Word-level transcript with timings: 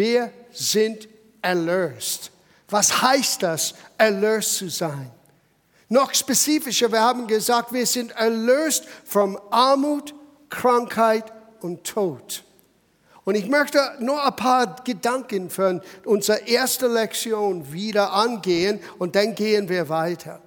wir 0.00 0.32
sind 0.50 1.08
erlöst. 1.42 2.30
Was 2.70 3.02
heißt 3.02 3.42
das, 3.42 3.74
erlöst 3.98 4.54
zu 4.54 4.70
sein? 4.70 5.10
Noch 5.90 6.14
spezifischer, 6.14 6.90
wir 6.90 7.02
haben 7.02 7.26
gesagt, 7.26 7.72
wir 7.72 7.84
sind 7.84 8.12
erlöst 8.12 8.86
von 9.04 9.38
Armut, 9.50 10.14
Krankheit 10.48 11.30
und 11.60 11.84
Tod. 11.84 12.44
Und 13.24 13.34
ich 13.34 13.46
möchte 13.46 13.78
nur 14.00 14.24
ein 14.24 14.36
paar 14.36 14.76
Gedanken 14.84 15.50
für 15.50 15.82
unsere 16.06 16.48
erste 16.48 16.86
Lektion 16.86 17.70
wieder 17.70 18.12
angehen 18.14 18.80
und 18.98 19.14
dann 19.14 19.34
gehen 19.34 19.68
wir 19.68 19.90
weiter. 19.90 20.40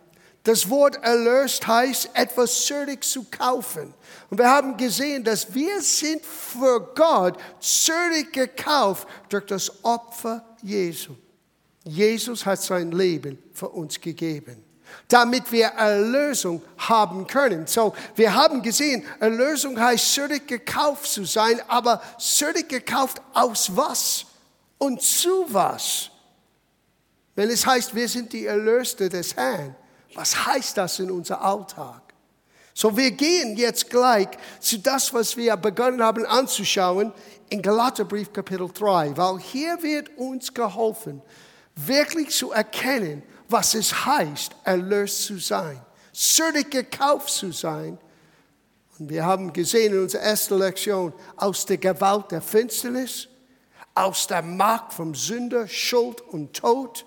Das 0.44 0.70
Wort 0.70 1.02
erlöst 1.02 1.66
heißt, 1.66 2.10
etwas 2.14 2.66
zürich 2.66 3.00
zu 3.02 3.26
kaufen. 3.32 3.94
Und 4.30 4.38
wir 4.38 4.50
haben 4.50 4.76
gesehen, 4.76 5.24
dass 5.24 5.54
wir 5.54 5.82
sind 5.82 6.26
für 6.26 6.82
Gott 6.96 7.38
zürich 7.62 8.30
gekauft 8.32 9.08
durch 9.30 9.46
das 9.46 9.84
Opfer 9.86 10.44
Jesu. 10.62 11.16
Jesus 11.86 12.46
hat 12.46 12.62
sein 12.62 12.92
Leben 12.92 13.42
für 13.54 13.70
uns 13.70 14.00
gegeben, 14.00 14.64
damit 15.08 15.50
wir 15.52 15.68
Erlösung 15.68 16.62
haben 16.78 17.26
können. 17.26 17.66
So, 17.66 17.94
wir 18.16 18.34
haben 18.34 18.62
gesehen, 18.62 19.06
Erlösung 19.22 19.80
heißt 19.80 20.14
zürich 20.14 20.46
gekauft 20.46 21.06
zu 21.06 21.24
sein, 21.24 21.62
aber 21.70 22.02
zürich 22.20 22.68
gekauft 22.68 23.22
aus 23.34 23.74
was 23.76 24.26
und 24.78 25.02
zu 25.02 25.46
was? 25.48 26.10
Wenn 27.36 27.50
es 27.50 27.66
heißt, 27.66 27.96
wir 27.96 28.08
sind 28.10 28.32
die 28.34 28.46
Erlöste 28.46 29.10
des 29.10 29.36
Herrn, 29.36 29.76
was 30.16 30.46
heißt 30.46 30.78
das 30.78 31.00
in 31.00 31.12
unser 31.12 31.42
Alltag? 31.42 32.02
So, 32.74 32.96
wir 32.98 33.12
gehen 33.12 33.56
jetzt 33.56 33.90
gleich 33.90 34.30
zu 34.60 34.80
das, 34.80 35.14
was 35.14 35.38
wir 35.38 35.56
begonnen 35.58 36.02
haben 36.02 36.26
anzuschauen 36.26 37.14
in 37.50 37.62
Galaterbrief 37.62 38.34
Kapitel 38.34 38.68
3, 38.68 39.16
weil 39.16 39.38
hier 39.40 39.82
wird 39.84 40.18
uns 40.18 40.52
geholfen, 40.54 41.22
wirklich 41.76 42.32
zu 42.32 42.52
erkennen, 42.52 43.22
was 43.48 43.76
es 43.76 44.06
heißt, 44.06 44.56
erlöst 44.64 45.24
zu 45.24 45.38
sein, 45.38 45.80
sürdig 46.12 46.72
gekauft 46.72 47.30
zu 47.30 47.52
sein. 47.52 48.00
Und 48.98 49.10
wir 49.10 49.24
haben 49.24 49.54
gesehen 49.54 49.94
in 49.94 50.02
unserer 50.02 50.24
ersten 50.24 50.58
Lektion, 50.58 51.14
aus 51.36 51.66
der 51.68 51.78
Gewalt 51.78 52.32
der 52.32 52.42
Finsternis, 52.42 53.28
aus 53.94 54.26
der 54.26 54.42
Macht 54.42 54.94
vom 54.94 55.14
Sünder, 55.14 55.68
Schuld 55.68 56.22
und 56.22 56.54
Tod, 56.54 57.06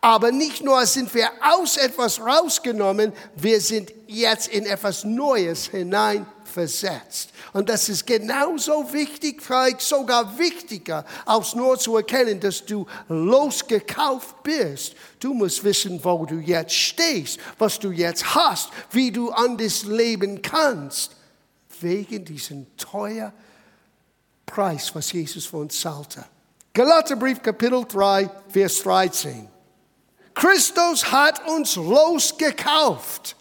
aber 0.00 0.32
nicht 0.32 0.62
nur 0.62 0.84
sind 0.86 1.12
wir 1.14 1.30
aus 1.40 1.76
etwas 1.76 2.20
rausgenommen, 2.20 3.12
wir 3.36 3.60
sind 3.60 3.92
jetzt 4.06 4.48
in 4.48 4.66
etwas 4.66 5.04
Neues 5.04 5.66
hineinversetzt. 5.66 7.30
Und 7.52 7.68
das 7.68 7.88
ist 7.88 8.06
genauso 8.06 8.92
wichtig, 8.92 9.42
vielleicht 9.42 9.80
sogar 9.80 10.38
wichtiger, 10.38 11.04
als 11.24 11.54
nur 11.54 11.78
zu 11.78 11.96
erkennen, 11.96 12.40
dass 12.40 12.64
du 12.64 12.86
losgekauft 13.08 14.42
bist. 14.42 14.94
Du 15.20 15.34
musst 15.34 15.62
wissen, 15.64 16.00
wo 16.02 16.26
du 16.26 16.36
jetzt 16.36 16.74
stehst, 16.74 17.38
was 17.58 17.78
du 17.78 17.90
jetzt 17.90 18.34
hast, 18.34 18.70
wie 18.90 19.10
du 19.10 19.30
an 19.30 19.56
das 19.56 19.84
leben 19.84 20.42
kannst, 20.42 21.12
wegen 21.80 22.24
diesem 22.24 22.66
teuer 22.76 23.32
Preis, 24.46 24.94
was 24.94 25.12
Jesus 25.12 25.46
für 25.46 25.58
uns 25.58 25.80
zahlte. 25.80 26.24
Galaterbrief 26.72 27.40
Kapitel 27.40 27.84
3, 27.84 28.28
Vers 28.48 28.82
13. 28.82 29.53
Christus 30.34 31.10
hat 31.10 31.48
uns 31.48 31.76
losgekauft. 31.76 33.36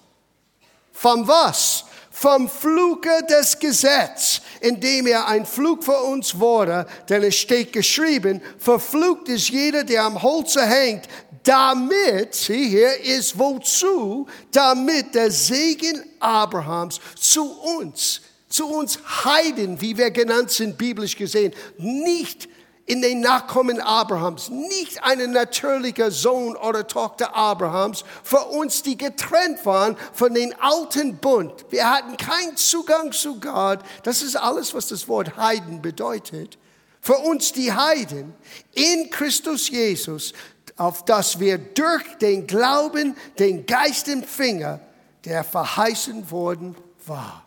Von 0.92 1.28
was? 1.28 1.86
Vom 2.12 2.48
Fluge 2.48 3.10
des 3.28 3.58
Gesetzes, 3.58 4.42
indem 4.62 5.08
er 5.08 5.28
ein 5.28 5.46
Flug 5.46 5.84
für 5.84 5.98
uns 5.98 6.40
wurde, 6.40 6.86
denn 7.10 7.24
es 7.24 7.36
steht 7.36 7.74
geschrieben, 7.74 8.40
verflucht 8.60 9.28
ist 9.28 9.50
jeder, 9.50 9.84
der 9.84 10.04
am 10.04 10.22
Holze 10.22 10.64
hängt, 10.64 11.10
damit, 11.44 12.36
sieh 12.36 12.70
hier, 12.70 13.02
ist 13.02 13.38
wozu, 13.38 14.28
damit 14.52 15.16
der 15.16 15.32
Segen 15.32 16.04
Abrahams 16.20 17.02
zu 17.20 17.52
uns, 17.80 18.22
zu 18.48 18.68
uns 18.68 19.00
Heiden, 19.26 19.82
wie 19.82 19.98
wir 19.98 20.12
genannt 20.12 20.52
sind, 20.52 20.78
biblisch 20.78 21.18
gesehen, 21.18 21.54
nicht 21.78 22.48
in 22.86 23.02
den 23.02 23.22
Nachkommen 23.22 23.80
Abrahams, 23.80 24.50
nicht 24.50 25.04
ein 25.04 25.32
natürlicher 25.32 26.12
Sohn 26.12 26.58
oder 26.58 26.86
Tochter 26.86 27.34
Abrahams, 27.36 28.04
für 28.24 28.44
uns, 28.46 28.84
die 28.84 28.98
getrennt 28.98 29.66
waren 29.66 29.96
von 30.12 30.34
den 30.34 30.54
alten 30.60 31.18
Bund. 31.18 31.66
Wir 31.70 31.90
hatten 31.90 32.18
keinen 32.18 32.58
Zugang 32.58 33.14
zu 33.14 33.40
Gott. 33.40 33.80
Das 34.04 34.22
ist 34.22 34.36
alles, 34.36 34.74
was 34.74 34.90
das 34.90 35.08
Wort 35.08 35.38
Heiden 35.38 35.82
bedeutet. 35.82 36.58
Für 37.00 37.18
uns 37.18 37.54
die 37.54 37.72
Heiden 37.72 38.34
in 38.74 39.10
Christus 39.10 39.70
Jesus, 39.70 40.34
auf 40.76 41.06
das 41.06 41.40
wir 41.40 41.58
durch 41.58 42.04
den 42.20 42.48
Glauben 42.48 43.16
den 43.40 43.66
Geist 43.66 44.10
empfingen, 44.10 44.80
der 45.24 45.46
verheißen 45.46 46.30
worden 46.32 46.76
war. 47.06 47.46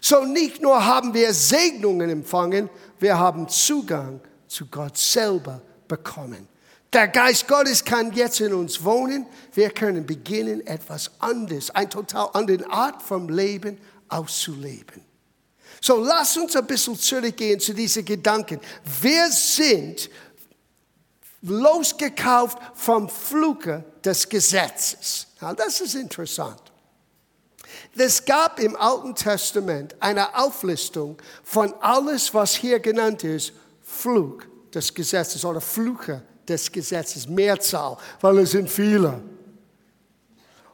So 0.00 0.24
nicht 0.24 0.62
nur 0.62 0.86
haben 0.86 1.12
wir 1.12 1.34
Segnungen 1.34 2.08
empfangen, 2.08 2.70
wir 2.98 3.18
haben 3.18 3.48
Zugang 3.48 4.20
zu 4.50 4.66
Gott 4.66 4.98
selber 4.98 5.62
bekommen. 5.86 6.48
Der 6.92 7.06
Geist 7.06 7.46
Gottes 7.46 7.84
kann 7.84 8.12
jetzt 8.12 8.40
in 8.40 8.52
uns 8.52 8.82
wohnen. 8.82 9.26
Wir 9.54 9.70
können 9.70 10.04
beginnen, 10.04 10.66
etwas 10.66 11.12
anderes, 11.20 11.70
eine 11.70 11.88
total 11.88 12.30
andere 12.32 12.68
Art 12.68 13.00
vom 13.00 13.28
Leben 13.28 13.78
auszuleben. 14.08 15.04
So, 15.80 16.02
lass 16.02 16.36
uns 16.36 16.56
ein 16.56 16.66
bisschen 16.66 16.98
zurückgehen 16.98 17.60
zu 17.60 17.72
diesen 17.72 18.04
Gedanken. 18.04 18.60
Wir 19.00 19.30
sind 19.30 20.10
losgekauft 21.42 22.58
vom 22.74 23.08
Fluke 23.08 23.84
des 24.04 24.28
Gesetzes. 24.28 25.28
Now, 25.40 25.54
das 25.54 25.80
ist 25.80 25.94
interessant. 25.94 26.60
Es 27.96 28.24
gab 28.24 28.58
im 28.58 28.74
Alten 28.74 29.14
Testament 29.14 29.94
eine 30.00 30.36
Auflistung 30.36 31.16
von 31.44 31.72
alles, 31.80 32.34
was 32.34 32.54
hier 32.54 32.80
genannt 32.80 33.22
ist, 33.22 33.52
Flug 33.90 34.46
des 34.72 34.94
Gesetzes 34.94 35.44
oder 35.44 35.60
Fluche 35.60 36.22
des 36.48 36.70
Gesetzes, 36.70 37.28
Mehrzahl, 37.28 37.96
weil 38.20 38.38
es 38.38 38.52
sind 38.52 38.70
viele. 38.70 39.20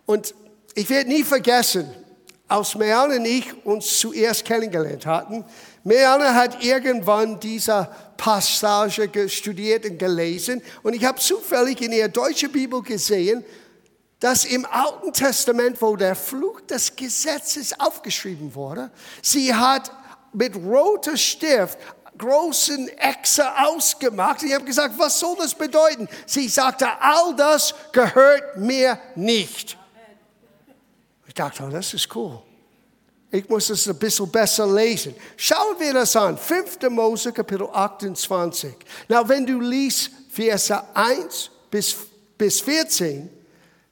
Und 0.04 0.34
ich 0.74 0.88
werde 0.90 1.08
nie 1.08 1.24
vergessen, 1.24 1.90
als 2.48 2.76
Meane 2.76 3.16
und 3.16 3.24
ich 3.24 3.66
uns 3.66 3.98
zuerst 3.98 4.44
kennengelernt 4.44 5.04
hatten, 5.06 5.44
Meane 5.82 6.34
hat 6.34 6.62
irgendwann 6.62 7.40
diese 7.40 7.88
Passage 8.16 9.28
studiert 9.28 9.84
und 9.84 9.98
gelesen 9.98 10.62
und 10.82 10.94
ich 10.94 11.04
habe 11.04 11.18
zufällig 11.18 11.80
in 11.82 11.92
ihrer 11.92 12.08
deutschen 12.08 12.52
Bibel 12.52 12.82
gesehen, 12.82 13.44
dass 14.20 14.44
im 14.44 14.64
Alten 14.66 15.12
Testament, 15.12 15.80
wo 15.82 15.96
der 15.96 16.14
Fluch 16.14 16.60
des 16.62 16.94
Gesetzes 16.94 17.78
aufgeschrieben 17.78 18.54
wurde, 18.54 18.90
sie 19.22 19.52
hat 19.52 19.90
mit 20.32 20.54
roter 20.56 21.16
Stift 21.16 21.78
großen 22.18 22.88
Echse 22.98 23.44
ausgemacht. 23.58 24.42
Ich 24.42 24.52
habe 24.52 24.64
gesagt, 24.64 24.98
was 24.98 25.18
soll 25.18 25.36
das 25.36 25.54
bedeuten? 25.54 26.08
Sie 26.26 26.48
sagte, 26.48 26.86
all 27.00 27.34
das 27.36 27.74
gehört 27.92 28.56
mir 28.56 28.98
nicht. 29.14 29.76
Ich 31.26 31.34
dachte, 31.34 31.64
oh, 31.64 31.70
das 31.70 31.92
ist 31.94 32.14
cool. 32.14 32.42
Ich 33.30 33.48
muss 33.48 33.68
es 33.70 33.86
ein 33.88 33.98
bisschen 33.98 34.30
besser 34.30 34.66
lesen. 34.66 35.14
Schauen 35.36 35.78
wir 35.78 35.92
das 35.92 36.14
an. 36.16 36.38
5. 36.38 36.80
Mose, 36.90 37.32
Kapitel 37.32 37.68
28. 37.70 38.74
Na, 39.08 39.28
wenn 39.28 39.44
du 39.44 39.60
liest 39.60 40.10
Verse 40.30 40.82
1 40.94 41.50
bis, 41.70 41.96
bis 42.38 42.60
14, 42.60 43.28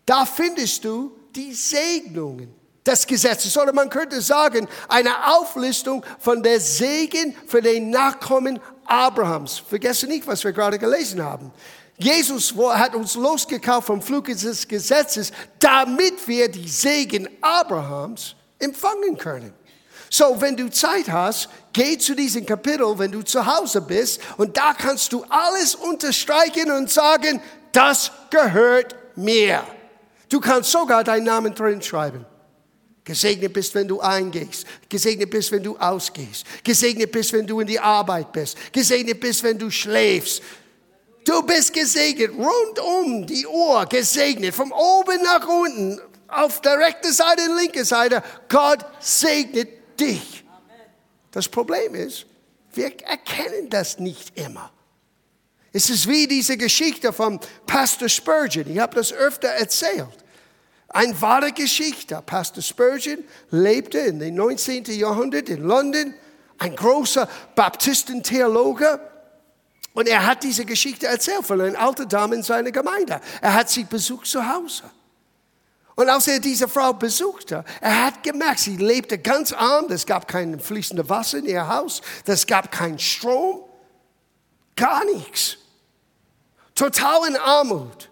da 0.06 0.24
findest 0.24 0.84
du 0.84 1.16
die 1.34 1.52
Segnungen 1.52 2.63
des 2.86 3.06
Gesetzes. 3.06 3.56
Oder 3.56 3.72
man 3.72 3.90
könnte 3.90 4.20
sagen, 4.20 4.68
eine 4.88 5.34
Auflistung 5.36 6.04
von 6.18 6.42
der 6.42 6.60
Segen 6.60 7.34
für 7.46 7.62
den 7.62 7.90
Nachkommen 7.90 8.60
Abrahams. 8.86 9.58
Vergesse 9.58 10.06
nicht, 10.06 10.26
was 10.26 10.44
wir 10.44 10.52
gerade 10.52 10.78
gelesen 10.78 11.22
haben. 11.22 11.50
Jesus 11.96 12.54
hat 12.56 12.94
uns 12.94 13.14
losgekauft 13.14 13.86
vom 13.86 14.02
Flug 14.02 14.26
des 14.26 14.66
Gesetzes, 14.66 15.32
damit 15.60 16.26
wir 16.26 16.48
die 16.48 16.68
Segen 16.68 17.28
Abrahams 17.40 18.34
empfangen 18.58 19.16
können. 19.16 19.54
So, 20.10 20.40
wenn 20.40 20.56
du 20.56 20.70
Zeit 20.70 21.08
hast, 21.10 21.48
geh 21.72 21.96
zu 21.98 22.14
diesem 22.14 22.44
Kapitel, 22.46 22.98
wenn 22.98 23.10
du 23.10 23.22
zu 23.22 23.44
Hause 23.44 23.80
bist, 23.80 24.20
und 24.36 24.56
da 24.56 24.72
kannst 24.72 25.12
du 25.12 25.24
alles 25.28 25.74
unterstreichen 25.74 26.70
und 26.70 26.90
sagen, 26.90 27.40
das 27.72 28.12
gehört 28.30 28.94
mir. 29.16 29.64
Du 30.28 30.40
kannst 30.40 30.70
sogar 30.70 31.02
deinen 31.04 31.24
Namen 31.24 31.54
drin 31.54 31.82
schreiben. 31.82 32.26
Gesegnet 33.04 33.52
bist, 33.52 33.74
wenn 33.74 33.86
du 33.86 34.00
eingehst. 34.00 34.66
Gesegnet 34.88 35.30
bist, 35.30 35.52
wenn 35.52 35.62
du 35.62 35.76
ausgehst. 35.76 36.46
Gesegnet 36.64 37.12
bist, 37.12 37.32
wenn 37.34 37.46
du 37.46 37.60
in 37.60 37.66
die 37.66 37.78
Arbeit 37.78 38.32
bist. 38.32 38.56
Gesegnet 38.72 39.20
bist, 39.20 39.42
wenn 39.42 39.58
du 39.58 39.70
schläfst. 39.70 40.42
Du 41.24 41.42
bist 41.42 41.72
gesegnet, 41.72 42.32
rund 42.32 42.78
um 42.78 43.26
die 43.26 43.46
Uhr 43.46 43.86
gesegnet, 43.86 44.54
von 44.54 44.70
oben 44.72 45.22
nach 45.22 45.46
unten, 45.48 46.00
auf 46.28 46.60
der 46.60 46.78
rechten 46.78 47.12
Seite 47.12 47.42
und 47.50 47.56
linken 47.56 47.84
Seite. 47.84 48.22
Gott 48.48 48.84
segnet 49.00 49.68
dich. 49.98 50.44
Das 51.30 51.48
Problem 51.48 51.94
ist, 51.94 52.26
wir 52.74 52.86
erkennen 53.02 53.70
das 53.70 53.98
nicht 53.98 54.36
immer. 54.38 54.70
Es 55.72 55.90
ist 55.90 56.06
wie 56.08 56.26
diese 56.26 56.56
Geschichte 56.56 57.12
von 57.12 57.40
Pastor 57.66 58.08
Spurgeon. 58.08 58.70
Ich 58.70 58.78
habe 58.78 58.94
das 58.94 59.12
öfter 59.12 59.48
erzählt. 59.48 60.23
Eine 60.94 61.20
wahre 61.20 61.50
Geschichte. 61.50 62.22
Pastor 62.24 62.62
Spurgeon 62.62 63.24
lebte 63.50 63.98
in 63.98 64.20
den 64.20 64.36
19. 64.36 64.84
Jahrhundert 64.84 65.48
in 65.48 65.64
London. 65.64 66.14
Ein 66.58 66.76
großer 66.76 67.28
Baptistentheologe. 67.56 69.00
Und 69.92 70.06
er 70.06 70.24
hat 70.24 70.44
diese 70.44 70.64
Geschichte 70.64 71.08
erzählt 71.08 71.44
von 71.44 71.60
einer 71.60 71.80
alten 71.80 72.08
Dame 72.08 72.36
in 72.36 72.44
seiner 72.44 72.70
Gemeinde. 72.70 73.20
Er 73.40 73.54
hat 73.54 73.70
sie 73.70 73.82
besucht 73.82 74.28
zu 74.28 74.48
Hause. 74.48 74.84
Und 75.96 76.08
als 76.08 76.28
er 76.28 76.38
diese 76.38 76.68
Frau 76.68 76.92
besuchte, 76.92 77.64
er 77.80 78.06
hat 78.06 78.22
gemerkt, 78.22 78.60
sie 78.60 78.76
lebte 78.76 79.18
ganz 79.18 79.52
arm, 79.52 79.90
es 79.90 80.06
gab 80.06 80.28
kein 80.28 80.60
fließendes 80.60 81.08
Wasser 81.08 81.38
in 81.38 81.46
ihr 81.46 81.66
Haus, 81.66 82.02
es 82.24 82.46
gab 82.46 82.70
keinen 82.70 83.00
Strom, 83.00 83.64
gar 84.76 85.04
nichts. 85.06 85.56
Total 86.76 87.28
in 87.28 87.36
Armut. 87.36 88.10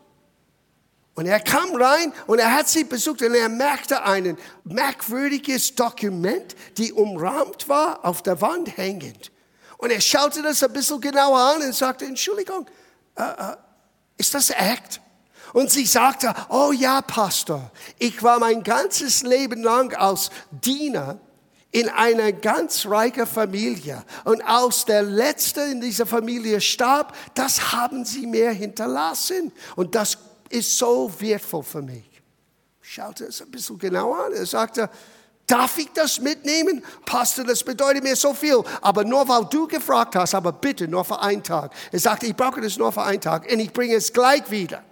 Und 1.15 1.27
er 1.27 1.41
kam 1.41 1.75
rein 1.77 2.13
und 2.27 2.39
er 2.39 2.55
hat 2.55 2.69
sie 2.69 2.85
besucht 2.85 3.21
und 3.23 3.35
er 3.35 3.51
merkte 3.51 4.03
ein 4.03 4.39
merkwürdiges 4.65 5.75
Dokument, 5.75 6.57
die 6.79 6.93
umrahmt 6.93 7.69
war, 7.69 8.05
auf 8.05 8.23
der 8.23 8.41
Wand 8.41 8.77
hängend. 8.79 9.31
Und 9.77 9.91
er 9.91 10.01
schaute 10.01 10.43
das 10.43 10.63
ein 10.63 10.73
bisschen 10.73 11.01
genauer 11.01 11.39
an 11.39 11.63
und 11.63 11.75
sagte, 11.75 12.07
Entschuldigung, 12.07 12.67
äh, 13.17 13.23
äh, 13.23 13.57
ist 14.17 14.33
das 14.33 14.51
echt? 14.51 15.01
Und 15.53 15.71
sie 15.71 15.85
sagte, 15.85 16.33
oh 16.49 16.73
ja, 16.73 17.03
Pastor, 17.03 17.71
ich 17.99 18.23
war 18.23 18.39
mein 18.39 18.63
ganzes 18.63 19.23
Leben 19.23 19.63
lang 19.63 19.95
als 19.95 20.31
Diener 20.51 21.19
in 21.73 21.89
einer 21.89 22.33
ganz 22.33 22.87
reichen 22.87 23.27
Familie. 23.27 24.03
Und 24.25 24.43
als 24.43 24.85
der 24.85 25.03
Letzte 25.03 25.63
in 25.63 25.81
dieser 25.81 26.07
Familie 26.07 26.61
starb, 26.61 27.15
das 27.35 27.73
haben 27.73 28.05
sie 28.05 28.27
mir 28.27 28.51
hinterlassen. 28.51 29.53
Und 29.75 29.95
das 29.95 30.17
ist 30.53 30.79
so 30.79 31.11
wertvoll 31.19 31.63
für 31.63 31.83
mich. 31.83 32.05
Schaute 32.81 33.25
es 33.25 33.41
ein 33.41 33.51
bisschen 33.51 33.79
genauer 33.79 34.27
an. 34.27 34.33
Er 34.33 34.47
sagte, 34.47 34.91
darf 35.47 35.79
ich 35.79 35.91
das 35.95 36.21
mitnehmen? 36.21 36.85
Pastor, 37.07 37.45
das 37.45 37.63
bedeutet 37.63 38.03
mir 38.03 38.17
so 38.17 38.35
viel. 38.35 38.63
Aber 38.81 39.05
nur 39.05 39.27
weil 39.29 39.45
du 39.47 39.67
gefragt 39.67 40.17
hast, 40.17 40.35
aber 40.35 40.53
bitte 40.53 40.89
nur 40.89 41.05
für 41.05 41.21
einen 41.21 41.43
Tag. 41.43 41.73
Er 41.91 41.99
sagte, 41.99 42.27
ich 42.27 42.37
brauche 42.37 42.61
das 42.61 42.77
nur 42.77 42.93
für 42.93 43.03
einen 43.03 43.21
Tag 43.21 43.51
und 43.51 43.61
ich 43.61 43.73
bringe 43.73 43.95
es 43.95 44.13
gleich 44.13 44.51
wieder. 44.51 44.83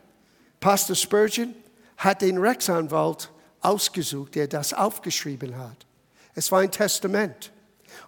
Pastor 0.60 0.96
Spurgeon 0.96 1.54
hat 1.96 2.22
den 2.22 2.38
Rechtsanwalt 2.38 3.30
ausgesucht, 3.60 4.34
der 4.34 4.48
das 4.48 4.72
aufgeschrieben 4.72 5.58
hat. 5.58 5.86
Es 6.34 6.50
war 6.50 6.60
ein 6.60 6.70
Testament. 6.70 7.52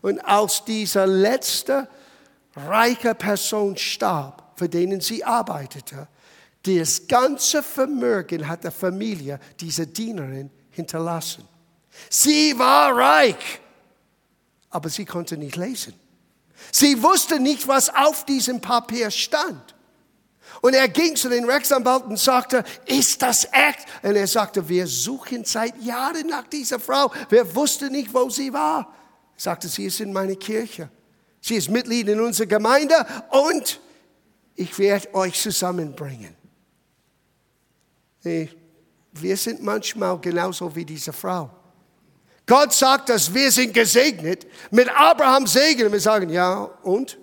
Und 0.00 0.20
als 0.20 0.64
diese 0.64 1.04
letzte 1.04 1.88
reiche 2.54 3.14
Person 3.14 3.76
starb, 3.76 4.52
für 4.56 4.68
den 4.68 5.00
sie 5.00 5.24
arbeitete, 5.24 6.08
das 6.62 7.06
ganze 7.08 7.62
Vermögen 7.62 8.46
hat 8.46 8.64
der 8.64 8.70
Familie 8.70 9.40
diese 9.58 9.86
Dienerin 9.86 10.50
hinterlassen. 10.70 11.46
Sie 12.08 12.58
war 12.58 12.96
reich, 12.96 13.60
aber 14.70 14.88
sie 14.88 15.04
konnte 15.04 15.36
nicht 15.36 15.56
lesen. 15.56 15.94
Sie 16.70 17.02
wusste 17.02 17.40
nicht, 17.40 17.66
was 17.66 17.88
auf 17.90 18.24
diesem 18.24 18.60
Papier 18.60 19.10
stand. 19.10 19.74
Und 20.60 20.74
er 20.74 20.88
ging 20.88 21.16
zu 21.16 21.28
den 21.28 21.44
Rechtsanwalt 21.44 22.04
und 22.04 22.18
sagte, 22.18 22.62
ist 22.86 23.20
das 23.20 23.48
echt? 23.50 23.86
Und 24.02 24.14
er 24.14 24.26
sagte, 24.26 24.68
wir 24.68 24.86
suchen 24.86 25.44
seit 25.44 25.80
Jahren 25.82 26.28
nach 26.28 26.46
dieser 26.46 26.78
Frau. 26.78 27.12
Wir 27.30 27.54
wussten 27.54 27.90
nicht, 27.90 28.14
wo 28.14 28.30
sie 28.30 28.52
war. 28.52 28.94
Er 29.34 29.40
sagte, 29.40 29.68
sie 29.68 29.86
ist 29.86 30.00
in 30.00 30.12
meiner 30.12 30.36
Kirche. 30.36 30.88
Sie 31.40 31.56
ist 31.56 31.68
Mitglied 31.68 32.08
in 32.08 32.20
unserer 32.20 32.46
Gemeinde 32.46 32.94
und 33.30 33.80
ich 34.54 34.78
werde 34.78 35.12
euch 35.14 35.40
zusammenbringen. 35.40 36.36
Wir 38.22 39.36
sind 39.36 39.62
manchmal 39.62 40.18
genauso 40.20 40.74
wie 40.74 40.84
diese 40.84 41.12
Frau. 41.12 41.50
Gott 42.46 42.72
sagt, 42.72 43.08
dass 43.08 43.32
wir 43.32 43.50
sind 43.50 43.72
gesegnet 43.72 44.46
mit 44.70 44.88
Abrahams 44.88 45.52
Segen. 45.52 45.86
Und 45.86 45.92
wir 45.92 46.00
sagen, 46.00 46.28
ja, 46.30 46.64
und? 46.82 47.18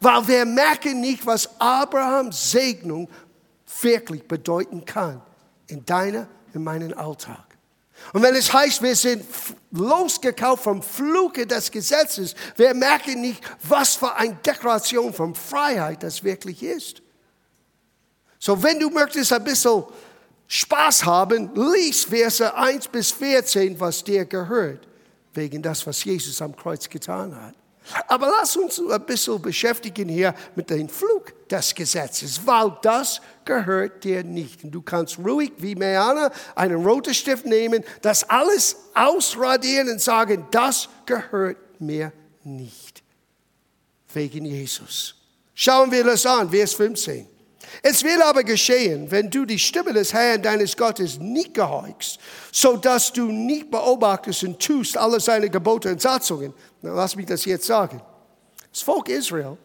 Weil 0.00 0.28
wir 0.28 0.44
merken 0.44 1.00
nicht, 1.00 1.26
was 1.26 1.48
Abrahams 1.60 2.50
Segnung 2.50 3.08
wirklich 3.80 4.26
bedeuten 4.26 4.84
kann 4.84 5.22
in 5.66 5.84
deiner, 5.84 6.28
in 6.52 6.62
meinen 6.62 6.92
Alltag. 6.94 7.50
Und 8.12 8.22
wenn 8.22 8.34
es 8.34 8.52
heißt, 8.52 8.82
wir 8.82 8.96
sind 8.96 9.24
losgekauft 9.72 10.64
vom 10.64 10.82
Fluke 10.82 11.46
des 11.46 11.70
Gesetzes, 11.70 12.34
wir 12.56 12.72
merken 12.74 13.20
nicht, 13.20 13.42
was 13.62 13.96
für 13.96 14.14
eine 14.14 14.34
Deklaration 14.36 15.12
von 15.12 15.34
Freiheit 15.34 16.02
das 16.02 16.24
wirklich 16.24 16.62
ist. 16.62 17.02
So, 18.40 18.60
wenn 18.62 18.80
du 18.80 18.88
möchtest 18.88 19.34
ein 19.34 19.44
bisschen 19.44 19.84
Spaß 20.48 21.04
haben, 21.04 21.50
lies 21.54 22.04
Verse 22.04 22.54
1 22.54 22.88
bis 22.88 23.12
14, 23.12 23.78
was 23.78 24.02
dir 24.02 24.24
gehört, 24.24 24.88
wegen 25.34 25.62
das, 25.62 25.86
was 25.86 26.02
Jesus 26.02 26.40
am 26.40 26.56
Kreuz 26.56 26.88
getan 26.88 27.36
hat. 27.38 27.54
Aber 28.08 28.28
lass 28.28 28.56
uns 28.56 28.80
ein 28.80 29.04
bisschen 29.04 29.40
beschäftigen 29.42 30.08
hier 30.08 30.34
mit 30.54 30.70
dem 30.70 30.88
Flug 30.88 31.48
des 31.48 31.74
Gesetzes, 31.74 32.40
weil 32.46 32.78
das 32.82 33.20
gehört 33.44 34.04
dir 34.04 34.24
nicht. 34.24 34.64
Und 34.64 34.70
du 34.70 34.80
kannst 34.80 35.18
ruhig 35.18 35.52
wie 35.58 35.74
Meana 35.74 36.30
einen 36.54 36.84
roten 36.84 37.12
Stift 37.12 37.44
nehmen, 37.44 37.84
das 38.00 38.28
alles 38.28 38.76
ausradieren 38.94 39.90
und 39.90 40.00
sagen, 40.00 40.46
das 40.50 40.88
gehört 41.04 41.58
mir 41.78 42.10
nicht. 42.42 43.02
Wegen 44.14 44.46
Jesus. 44.46 45.14
Schauen 45.54 45.90
wir 45.90 46.04
das 46.04 46.24
an, 46.24 46.48
Vers 46.48 46.72
15. 46.72 47.39
Es 47.82 48.02
will 48.02 48.20
aber 48.22 48.42
geschehen, 48.42 49.10
wenn 49.10 49.30
du 49.30 49.44
die 49.44 49.58
Stimme 49.58 49.92
des 49.92 50.12
Herrn 50.12 50.42
deines 50.42 50.76
Gottes 50.76 51.18
nicht 51.18 51.54
gehorchst, 51.54 52.18
so 52.52 52.76
dass 52.76 53.12
du 53.12 53.26
nicht 53.30 53.70
beobachtest 53.70 54.44
und 54.44 54.60
tust 54.60 54.96
alle 54.96 55.20
seine 55.20 55.48
Gebote 55.48 55.90
und 55.90 56.00
Satzungen. 56.00 56.54
Na, 56.82 56.94
lass 56.94 57.16
mich 57.16 57.26
das 57.26 57.44
jetzt 57.44 57.66
sagen. 57.66 58.00
Das 58.72 58.82
Volk 58.82 59.08
Israel, 59.08 59.56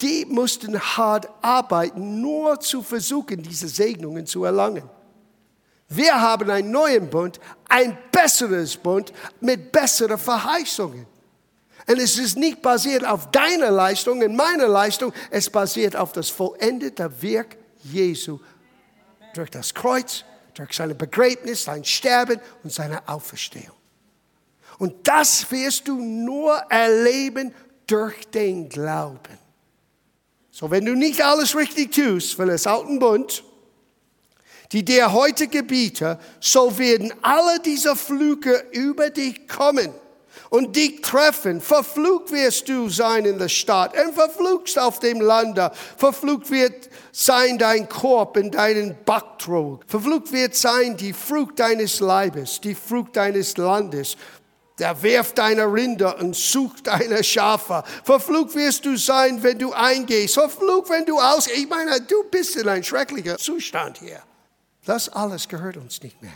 die 0.00 0.24
mussten 0.26 0.78
hart 0.78 1.28
arbeiten, 1.42 2.20
nur 2.20 2.60
zu 2.60 2.82
versuchen, 2.82 3.42
diese 3.42 3.68
Segnungen 3.68 4.26
zu 4.26 4.44
erlangen. 4.44 4.88
Wir 5.88 6.20
haben 6.20 6.50
einen 6.50 6.70
neuen 6.70 7.08
Bund, 7.08 7.40
ein 7.68 7.96
besseres 8.12 8.76
Bund 8.76 9.12
mit 9.40 9.72
besseren 9.72 10.18
Verheißungen. 10.18 11.06
Und 11.88 11.98
es 11.98 12.18
ist 12.18 12.36
nicht 12.36 12.60
basiert 12.60 13.06
auf 13.06 13.30
deiner 13.30 13.70
Leistung 13.70 14.20
und 14.20 14.36
meiner 14.36 14.68
Leistung, 14.68 15.12
es 15.30 15.48
basiert 15.48 15.96
auf 15.96 16.12
das 16.12 16.28
vollendete 16.28 17.10
Werk 17.22 17.56
Jesu. 17.82 18.38
Durch 19.34 19.50
das 19.50 19.72
Kreuz, 19.72 20.22
durch 20.52 20.74
sein 20.74 20.96
Begräbnis, 20.96 21.64
sein 21.64 21.82
Sterben 21.84 22.40
und 22.62 22.70
seine 22.70 23.08
Auferstehung. 23.08 23.74
Und 24.78 25.08
das 25.08 25.50
wirst 25.50 25.88
du 25.88 25.98
nur 25.98 26.56
erleben 26.68 27.54
durch 27.86 28.28
den 28.28 28.68
Glauben. 28.68 29.38
So, 30.50 30.70
wenn 30.70 30.84
du 30.84 30.94
nicht 30.94 31.24
alles 31.24 31.56
richtig 31.56 31.92
tust 31.92 32.34
für 32.34 32.44
das 32.44 32.66
alten 32.66 32.98
Bund, 32.98 33.42
die 34.72 34.84
dir 34.84 35.12
heute 35.14 35.48
gebiete, 35.48 36.18
so 36.38 36.76
werden 36.78 37.14
alle 37.22 37.60
diese 37.60 37.96
Flüge 37.96 38.66
über 38.72 39.08
dich 39.08 39.48
kommen 39.48 39.90
und 40.50 40.76
dich 40.76 41.00
treffen. 41.02 41.60
Verflucht 41.60 42.30
wirst 42.32 42.68
du 42.68 42.88
sein 42.88 43.24
in 43.24 43.38
der 43.38 43.48
Stadt 43.48 43.94
und 43.98 44.14
verflucht 44.14 44.78
auf 44.78 44.98
dem 44.98 45.20
Lande. 45.20 45.70
Verflucht 45.96 46.50
wird 46.50 46.88
sein 47.12 47.58
dein 47.58 47.88
Korb 47.88 48.36
in 48.36 48.50
deinen 48.50 48.96
Backtrog. 49.04 49.84
Verflucht 49.86 50.32
wird 50.32 50.54
sein 50.54 50.96
die 50.96 51.12
Frucht 51.12 51.58
deines 51.58 52.00
Leibes, 52.00 52.60
die 52.60 52.74
Frucht 52.74 53.16
deines 53.16 53.56
Landes. 53.56 54.16
Der 54.78 55.02
wirft 55.02 55.38
deine 55.38 55.64
Rinder 55.64 56.20
und 56.20 56.36
sucht 56.36 56.86
deine 56.86 57.24
Schafe. 57.24 57.82
Verflucht 58.04 58.54
wirst 58.54 58.84
du 58.84 58.96
sein, 58.96 59.42
wenn 59.42 59.58
du 59.58 59.72
eingehst. 59.72 60.34
Verflucht, 60.34 60.90
wenn 60.90 61.04
du 61.04 61.18
aus. 61.18 61.48
Ich 61.48 61.68
meine, 61.68 62.00
du 62.00 62.22
bist 62.30 62.54
in 62.56 62.68
einem 62.68 62.84
schrecklichen 62.84 63.36
Zustand 63.38 63.98
hier. 63.98 64.22
Das 64.84 65.08
alles 65.08 65.48
gehört 65.48 65.76
uns 65.76 66.00
nicht 66.00 66.22
mehr. 66.22 66.30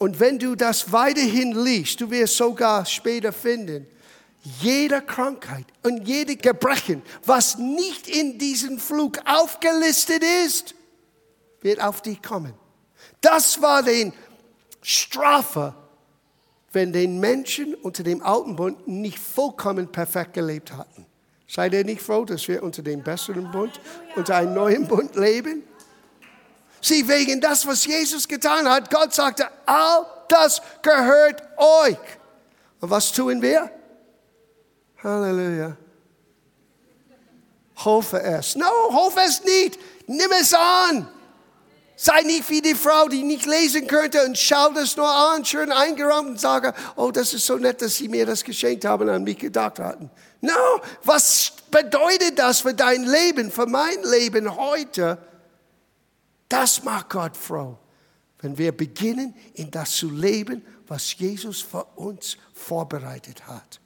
Und 0.00 0.18
wenn 0.18 0.38
du 0.38 0.54
das 0.54 0.92
weiterhin 0.92 1.52
liest, 1.52 2.00
du 2.00 2.10
wirst 2.10 2.34
sogar 2.38 2.86
später 2.86 3.34
finden, 3.34 3.86
jede 4.62 5.02
Krankheit 5.02 5.66
und 5.82 6.08
jede 6.08 6.36
Gebrechen, 6.36 7.02
was 7.26 7.58
nicht 7.58 8.08
in 8.08 8.38
diesem 8.38 8.78
Flug 8.78 9.18
aufgelistet 9.26 10.22
ist, 10.46 10.74
wird 11.60 11.82
auf 11.82 12.00
dich 12.00 12.22
kommen. 12.22 12.54
Das 13.20 13.60
war 13.60 13.82
die 13.82 14.10
Strafe, 14.80 15.74
wenn 16.72 16.94
den 16.94 17.20
Menschen 17.20 17.74
unter 17.74 18.02
dem 18.02 18.22
alten 18.22 18.56
Bund 18.56 18.88
nicht 18.88 19.18
vollkommen 19.18 19.92
perfekt 19.92 20.32
gelebt 20.32 20.72
hatten. 20.72 21.04
Seid 21.46 21.74
ihr 21.74 21.84
nicht 21.84 22.00
froh, 22.00 22.24
dass 22.24 22.48
wir 22.48 22.62
unter 22.62 22.80
dem 22.80 23.02
besseren 23.02 23.50
Bund, 23.50 23.78
unter 24.16 24.36
einem 24.36 24.54
neuen 24.54 24.88
Bund 24.88 25.14
leben? 25.14 25.64
Sie 26.80 27.06
wegen 27.08 27.40
das, 27.40 27.66
was 27.66 27.84
Jesus 27.84 28.26
getan 28.26 28.68
hat. 28.68 28.90
Gott 28.90 29.12
sagte, 29.14 29.48
all 29.66 30.06
das 30.28 30.62
gehört 30.82 31.42
euch. 31.56 31.98
Und 32.80 32.90
was 32.90 33.12
tun 33.12 33.42
wir? 33.42 33.70
Halleluja. 35.02 35.76
hoffe 37.76 38.20
es. 38.22 38.56
No, 38.56 38.66
hoffe 38.90 39.20
es 39.26 39.42
nicht. 39.44 39.78
Nimm 40.06 40.30
es 40.38 40.52
an. 40.54 41.08
Sei 41.96 42.22
nicht 42.22 42.48
wie 42.48 42.62
die 42.62 42.74
Frau, 42.74 43.08
die 43.08 43.22
nicht 43.22 43.44
lesen 43.44 43.86
könnte 43.86 44.24
und 44.24 44.38
schaut 44.38 44.74
es 44.78 44.96
nur 44.96 45.06
an, 45.06 45.44
schön 45.44 45.70
eingeraumt 45.70 46.30
und 46.30 46.40
sage, 46.40 46.72
oh, 46.96 47.10
das 47.10 47.34
ist 47.34 47.44
so 47.44 47.56
nett, 47.56 47.82
dass 47.82 47.96
Sie 47.96 48.08
mir 48.08 48.24
das 48.24 48.42
geschenkt 48.42 48.86
haben 48.86 49.02
und 49.02 49.10
an 49.10 49.22
mich 49.22 49.36
gedacht 49.36 49.78
hatten. 49.78 50.10
No, 50.40 50.80
was 51.04 51.52
bedeutet 51.70 52.38
das 52.38 52.60
für 52.60 52.72
dein 52.72 53.04
Leben, 53.04 53.50
für 53.50 53.66
mein 53.66 54.02
Leben 54.04 54.56
heute? 54.56 55.18
Das 56.50 56.82
macht 56.82 57.10
Gott 57.10 57.36
froh, 57.36 57.78
wenn 58.40 58.58
wir 58.58 58.72
beginnen, 58.72 59.34
in 59.54 59.70
das 59.70 59.92
zu 59.92 60.10
leben, 60.10 60.62
was 60.88 61.16
Jesus 61.16 61.62
für 61.62 61.84
uns 61.94 62.36
vorbereitet 62.52 63.46
hat. 63.46 63.80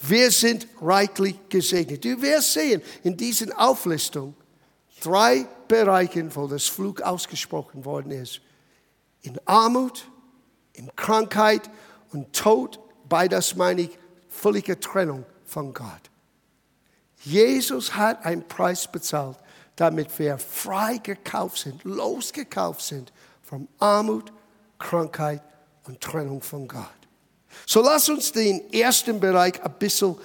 Wir 0.00 0.30
sind 0.30 0.66
reichlich 0.80 1.36
gesegnet. 1.50 2.02
Du 2.02 2.20
wirst 2.22 2.54
sehen 2.54 2.80
in 3.04 3.16
diesen 3.18 3.52
Auflistungen 3.52 4.34
drei 5.02 5.46
Bereichen, 5.68 6.34
wo 6.34 6.46
das 6.46 6.64
Flug 6.64 7.02
ausgesprochen 7.02 7.84
worden 7.84 8.12
ist. 8.12 8.40
In 9.20 9.38
Armut, 9.44 10.08
in 10.72 10.90
Krankheit 10.96 11.68
und 12.12 12.32
Tod, 12.32 12.80
beides 13.06 13.54
meine 13.54 13.82
ich 13.82 13.98
völlige 14.30 14.80
Trennung 14.80 15.26
von 15.44 15.74
Gott. 15.74 16.10
Jesus 17.22 17.94
hat 17.94 18.24
einen 18.24 18.48
Preis 18.48 18.90
bezahlt, 18.90 19.36
damit 19.80 20.18
wir 20.18 20.36
frei 20.36 20.98
gekauft 20.98 21.56
sind, 21.56 21.82
losgekauft 21.84 22.82
sind 22.82 23.10
von 23.42 23.66
Armut, 23.78 24.30
Krankheit 24.78 25.42
und 25.86 26.02
Trennung 26.02 26.42
von 26.42 26.68
Gott. 26.68 26.84
So 27.66 27.80
lass 27.80 28.10
uns 28.10 28.30
den 28.30 28.70
ersten 28.74 29.18
Bereich 29.18 29.62
ein 29.62 29.72
bisschen 29.78 30.16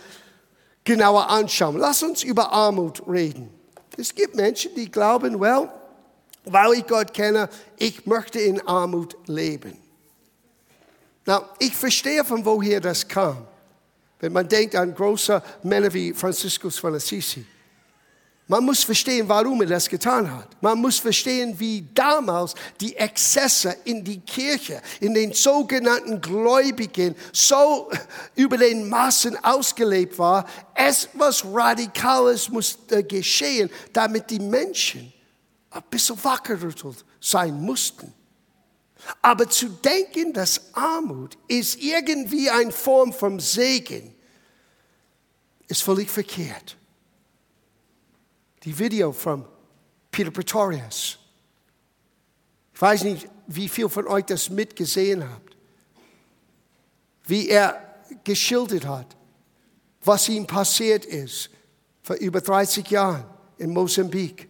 genauer 0.84 1.30
anschauen. 1.30 1.78
Lass 1.78 2.04
uns 2.04 2.22
über 2.22 2.52
Armut 2.52 3.02
reden. 3.08 3.50
Es 3.98 4.14
gibt 4.14 4.36
Menschen, 4.36 4.76
die 4.76 4.92
glauben, 4.92 5.40
well, 5.40 5.70
weil 6.44 6.74
ich 6.74 6.86
Gott 6.86 7.14
kenne, 7.14 7.48
ich 7.78 8.06
möchte 8.06 8.42
in 8.42 8.60
Armut 8.68 9.16
leben. 9.28 9.78
Na, 11.26 11.48
ich 11.60 11.74
verstehe, 11.74 12.26
von 12.26 12.44
woher 12.44 12.82
das 12.82 13.08
kam. 13.08 13.48
Wenn 14.20 14.34
man 14.34 14.50
denkt 14.50 14.76
an 14.76 14.94
große 14.94 15.42
Männer 15.64 15.94
wie 15.94 16.14
Franziskus 16.14 16.78
von 16.78 16.94
Assisi. 16.94 17.46
Man 18.48 18.64
muss 18.64 18.84
verstehen, 18.84 19.28
warum 19.28 19.62
er 19.62 19.68
das 19.68 19.90
getan 19.90 20.32
hat. 20.32 20.62
Man 20.62 20.78
muss 20.78 21.00
verstehen, 21.00 21.60
wie 21.60 21.88
damals 21.96 22.54
die 22.80 22.96
Exzesse 22.96 23.76
in 23.86 24.04
die 24.04 24.20
Kirche, 24.20 24.84
in 25.00 25.16
den 25.16 25.34
sogenannten 25.34 26.22
Gläubigen, 26.22 27.16
so 27.34 27.90
über 28.36 28.58
den 28.58 28.88
Massen 28.88 29.36
ausgelebt 29.44 30.20
war. 30.20 30.48
Etwas 30.76 31.44
Radikales 31.44 32.48
musste 32.50 33.04
geschehen, 33.04 33.72
damit 33.92 34.30
die 34.30 34.40
Menschen 34.40 35.12
ein 35.72 35.84
bisschen 35.90 36.24
wackerrüttelt 36.24 37.04
sein 37.20 37.60
mussten. 37.60 38.14
Aber 39.24 39.50
zu 39.50 39.70
denken, 39.70 40.34
dass 40.34 40.74
Armut 40.74 41.36
ist 41.48 41.82
irgendwie 41.82 42.52
eine 42.52 42.72
Form 42.72 43.12
von 43.12 43.40
Segen, 43.40 44.14
ist 45.68 45.82
völlig 45.82 46.12
verkehrt 46.12 46.78
die 48.66 48.78
Video 48.78 49.12
von 49.12 49.46
Peter 50.10 50.32
Pretorius. 50.32 51.20
Ich 52.74 52.82
weiß 52.82 53.04
nicht, 53.04 53.30
wie 53.48 53.70
viel 53.70 53.88
von 53.88 54.08
euch 54.08 54.26
das 54.26 54.50
mitgesehen 54.50 55.24
habt. 55.24 55.56
Wie 57.24 57.48
er 57.48 58.02
geschildert 58.24 58.86
hat, 58.86 59.16
was 60.04 60.28
ihm 60.30 60.46
passiert 60.46 61.06
ist 61.06 61.50
vor 62.02 62.16
über 62.18 62.42
30 62.42 62.90
Jahren 62.90 63.26
in 63.58 63.72
Mosambik. 63.72 64.50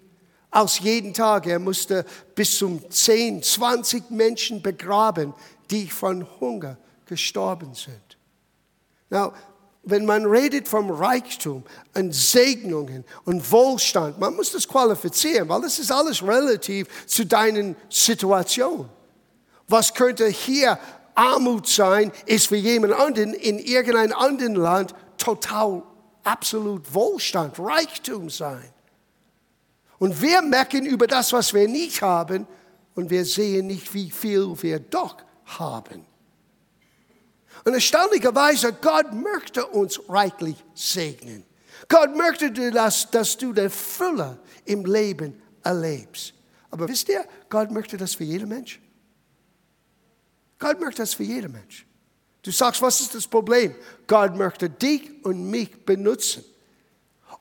Aus 0.50 0.80
jeden 0.80 1.14
Tag, 1.14 1.48
er 1.48 1.60
musste 1.60 2.06
bis 2.34 2.58
zum 2.58 2.90
10, 2.90 3.44
20 3.44 4.10
Menschen 4.12 4.62
begraben, 4.62 5.34
die 5.70 5.88
von 5.88 6.26
Hunger 6.40 6.78
gestorben 7.06 7.74
sind. 7.74 8.18
Now, 9.10 9.34
wenn 9.86 10.06
man 10.06 10.26
redet 10.26 10.68
vom 10.68 10.92
Reichtum 10.92 11.64
und 11.96 12.14
Segnungen 12.14 13.06
und 13.24 13.52
Wohlstand, 13.52 14.20
man 14.20 14.36
muss 14.36 14.52
das 14.52 14.68
qualifizieren, 14.68 15.48
weil 15.50 15.62
das 15.62 15.80
ist 15.80 15.92
alles 15.92 16.22
relativ 16.24 16.88
zu 17.06 17.26
deinen 17.26 17.76
Situationen. 17.90 18.90
Was 19.68 19.94
könnte 19.94 20.28
hier 20.28 20.80
Armut 21.16 21.68
sein, 21.68 22.12
ist 22.26 22.48
für 22.48 22.58
jemand 22.58 22.94
anderen 22.94 23.34
in 23.34 23.58
irgendeinem 23.60 24.14
anderen 24.14 24.56
Land 24.56 24.94
total 25.18 25.82
absolut 26.24 26.94
Wohlstand, 26.94 27.58
Reichtum 27.58 28.30
sein. 28.30 28.70
Und 29.98 30.22
wir 30.22 30.42
merken 30.42 30.86
über 30.86 31.08
das, 31.08 31.32
was 31.32 31.54
wir 31.54 31.68
nicht 31.68 32.02
haben, 32.02 32.46
und 32.96 33.10
wir 33.10 33.26
sehen 33.26 33.68
nicht, 33.68 33.94
wie 33.94 34.10
viel 34.10 34.56
wir 34.62 34.80
doch 34.80 35.18
haben. 35.46 36.06
Und 37.66 37.74
erstaunlicherweise, 37.74 38.74
Gott 38.74 39.12
möchte 39.12 39.66
uns 39.66 40.00
reichlich 40.08 40.56
segnen. 40.76 41.44
Gott 41.90 42.16
möchte, 42.16 42.52
dass, 42.72 43.10
dass 43.10 43.38
du 43.38 43.54
die 43.54 43.70
Fülle 43.70 44.40
im 44.66 44.86
Leben 44.86 45.42
erlebst. 45.64 46.34
Aber 46.70 46.88
wisst 46.88 47.10
ihr, 47.10 47.26
Gott 47.50 47.72
möchte 47.72 47.98
das 47.98 48.16
für 48.16 48.24
jeden 48.24 48.50
Mensch. 48.50 48.80
Gott 50.60 50.80
möchte 50.80 51.02
das 51.02 51.16
für 51.16 51.24
jeden 51.24 51.52
Mensch. 51.52 51.86
Du 52.44 52.52
sagst, 52.52 52.82
was 52.82 53.02
ist 53.02 53.16
das 53.16 53.28
Problem? 53.28 53.74
Gott 54.06 54.36
möchte 54.36 54.70
dich 54.70 55.26
und 55.26 55.50
mich 55.50 55.84
benutzen, 55.86 56.46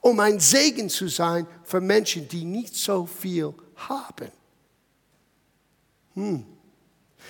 um 0.01 0.19
ein 0.21 0.41
Segen 0.41 0.89
zu 0.89 1.09
sein 1.09 1.47
für 1.65 1.81
Menschen, 1.81 2.27
die 2.29 2.45
nicht 2.45 2.75
so 2.75 3.05
viel 3.05 3.53
haben. 3.77 4.33
Hm. 6.15 6.54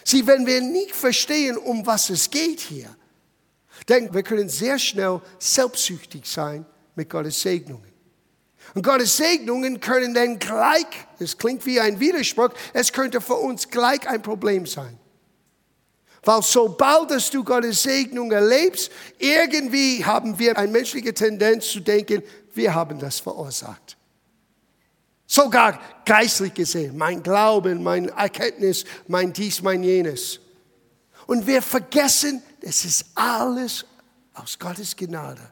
Sieh, 0.03 0.27
wenn 0.27 0.47
wir 0.47 0.61
nicht 0.61 0.95
verstehen, 0.95 1.57
um 1.57 1.87
was 1.87 2.11
es 2.11 2.31
geht 2.31 2.61
hier, 2.61 2.95
denn 3.89 4.13
wir 4.13 4.23
können 4.23 4.49
sehr 4.49 4.79
schnell 4.79 5.21
selbstsüchtig 5.39 6.27
sein 6.27 6.67
mit 6.95 7.09
Gottes 7.09 7.41
Segnungen. 7.41 7.93
Und 8.75 8.83
Gottes 8.83 9.17
Segnungen 9.17 9.79
können 9.79 10.15
dann 10.15 10.39
gleich, 10.39 10.87
es 11.19 11.37
klingt 11.37 11.65
wie 11.67 11.81
ein 11.81 12.01
Widerspruch, 12.01 12.51
es 12.73 12.93
könnte 12.93 13.21
für 13.21 13.35
uns 13.35 13.69
gleich 13.69 14.07
ein 14.09 14.23
Problem 14.23 14.67
sein. 14.67 14.99
Weil 16.23 16.43
sobald 16.43 17.11
dass 17.11 17.31
du 17.31 17.45
Gottes 17.45 17.83
Segnung 17.83 18.33
erlebst, 18.33 18.91
irgendwie 19.19 20.05
haben 20.05 20.39
wir 20.39 20.57
eine 20.57 20.73
menschliche 20.73 21.13
Tendenz 21.13 21.71
zu 21.71 21.81
denken, 21.81 22.23
wir 22.55 22.75
haben 22.75 22.99
das 22.99 23.21
verursacht. 23.21 23.99
Sogar 25.35 25.81
geistlich 26.05 26.55
gesehen, 26.55 26.97
mein 26.97 27.21
Glauben, 27.21 27.83
mein 27.83 28.09
Erkenntnis, 28.09 28.85
mein 29.09 29.33
dies, 29.33 29.63
mein 29.63 29.83
jenes. 29.83 30.39
Und 31.27 31.45
wir 31.45 31.61
vergessen, 31.61 32.41
es 32.61 32.85
ist 32.85 33.07
alles 33.17 33.85
aus 34.33 34.57
Gottes 34.57 34.95
Gnade 34.95 35.43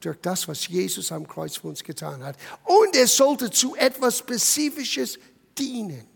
durch 0.00 0.16
das, 0.22 0.48
was 0.48 0.66
Jesus 0.66 1.12
am 1.12 1.28
Kreuz 1.28 1.58
für 1.58 1.68
uns 1.68 1.84
getan 1.84 2.24
hat. 2.24 2.38
Und 2.64 2.96
es 2.96 3.14
sollte 3.14 3.50
zu 3.50 3.76
etwas 3.76 4.16
Spezifisches 4.16 5.18
dienen. 5.58 6.06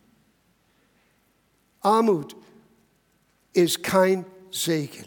Armut 1.82 2.34
ist 3.52 3.82
kein 3.82 4.24
Segen. 4.50 5.04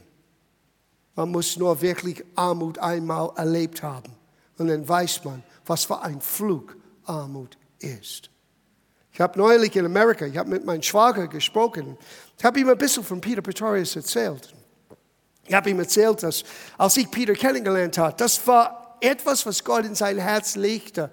Man 1.16 1.32
muss 1.32 1.58
nur 1.58 1.82
wirklich 1.82 2.24
Armut 2.36 2.78
einmal 2.78 3.32
erlebt 3.36 3.82
haben. 3.82 4.14
Und 4.60 4.68
dann 4.68 4.88
weiß 4.88 5.24
man, 5.24 5.42
was 5.66 5.86
für 5.86 6.00
ein 6.04 6.22
Flug 6.22 6.78
Armut 7.06 7.58
ist. 7.80 8.30
Ich 9.12 9.22
habe 9.22 9.40
neulich 9.40 9.76
in 9.76 9.86
Amerika, 9.86 10.26
ich 10.26 10.38
habe 10.38 10.50
mit 10.50 10.66
meinem 10.66 10.82
Schwager 10.82 11.28
gesprochen. 11.28 11.98
Ich 12.38 12.44
habe 12.44 12.60
ihm 12.60 12.70
ein 12.70 12.78
bisschen 12.78 13.04
von 13.04 13.22
Peter 13.22 13.42
Pretorius 13.42 13.96
erzählt. 13.96 14.54
Ich 15.48 15.54
habe 15.54 15.70
ihm 15.70 15.80
erzählt, 15.80 16.24
dass 16.24 16.44
als 16.78 16.98
ich 16.98 17.10
Peter 17.10 17.34
kennengelernt 17.34 17.98
habe, 17.98 18.16
das 18.18 18.46
war 18.46 18.98
etwas, 19.00 19.46
was 19.46 19.64
Gott 19.64 19.86
in 19.86 19.96
sein 19.96 20.18
Herz 20.18 20.56
legte, 20.56 21.12